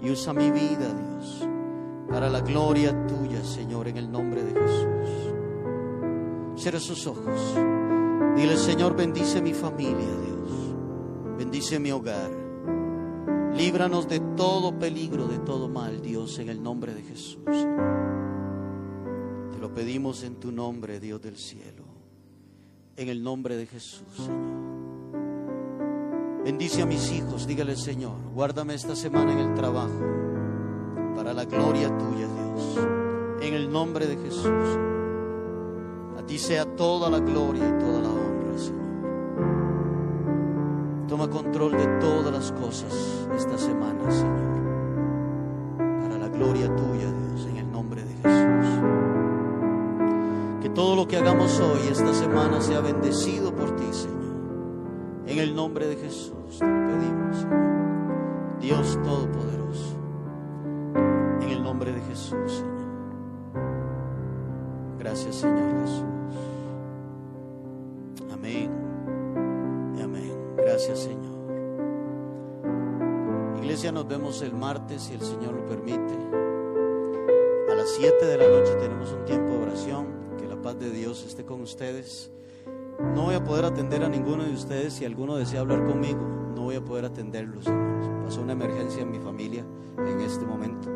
[0.00, 1.48] Y usa mi vida, Dios,
[2.08, 5.34] para la gloria tuya, Señor, en el nombre de Jesús.
[6.56, 7.54] Cierra sus ojos.
[8.36, 11.36] Dile, Señor, bendice mi familia, Dios.
[11.36, 12.47] Bendice mi hogar.
[13.58, 17.42] Líbranos de todo peligro, de todo mal, Dios, en el nombre de Jesús.
[19.52, 21.82] Te lo pedimos en tu nombre, Dios del cielo.
[22.96, 24.68] En el nombre de Jesús, Señor.
[26.44, 30.00] Bendice a mis hijos, dígale Señor, guárdame esta semana en el trabajo,
[31.16, 32.78] para la gloria tuya, Dios,
[33.42, 34.78] en el nombre de Jesús.
[36.16, 38.37] A ti sea toda la gloria y toda la honra.
[41.30, 42.92] Control de todas las cosas
[43.36, 44.62] esta semana, Señor,
[45.76, 48.80] para la gloria tuya, Dios, en el nombre de Jesús.
[50.62, 54.18] Que todo lo que hagamos hoy, esta semana, sea bendecido por ti, Señor.
[55.26, 58.58] En el nombre de Jesús te lo pedimos, Señor.
[58.60, 59.57] Dios Todopoderoso.
[73.88, 76.14] Iglesia, nos vemos el martes, si el Señor lo permite.
[77.70, 80.06] A las 7 de la noche tenemos un tiempo de oración.
[80.38, 82.30] Que la paz de Dios esté con ustedes.
[83.14, 84.92] No voy a poder atender a ninguno de ustedes.
[84.92, 86.20] Si alguno desea hablar conmigo,
[86.54, 87.66] no voy a poder atenderlos.
[87.66, 88.24] hermanos.
[88.24, 89.64] Pasó una emergencia en mi familia
[89.96, 90.90] en este momento.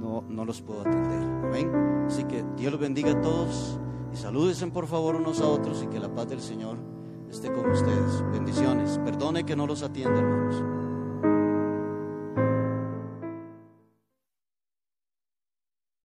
[0.00, 1.22] No, no los puedo atender.
[1.44, 1.72] Amén.
[2.06, 3.80] Así que Dios los bendiga a todos.
[4.12, 6.76] Y salúdense por favor unos a otros y que la paz del Señor
[7.28, 8.22] esté con ustedes.
[8.32, 9.00] Bendiciones.
[9.04, 10.85] Perdone que no los atienda, hermanos.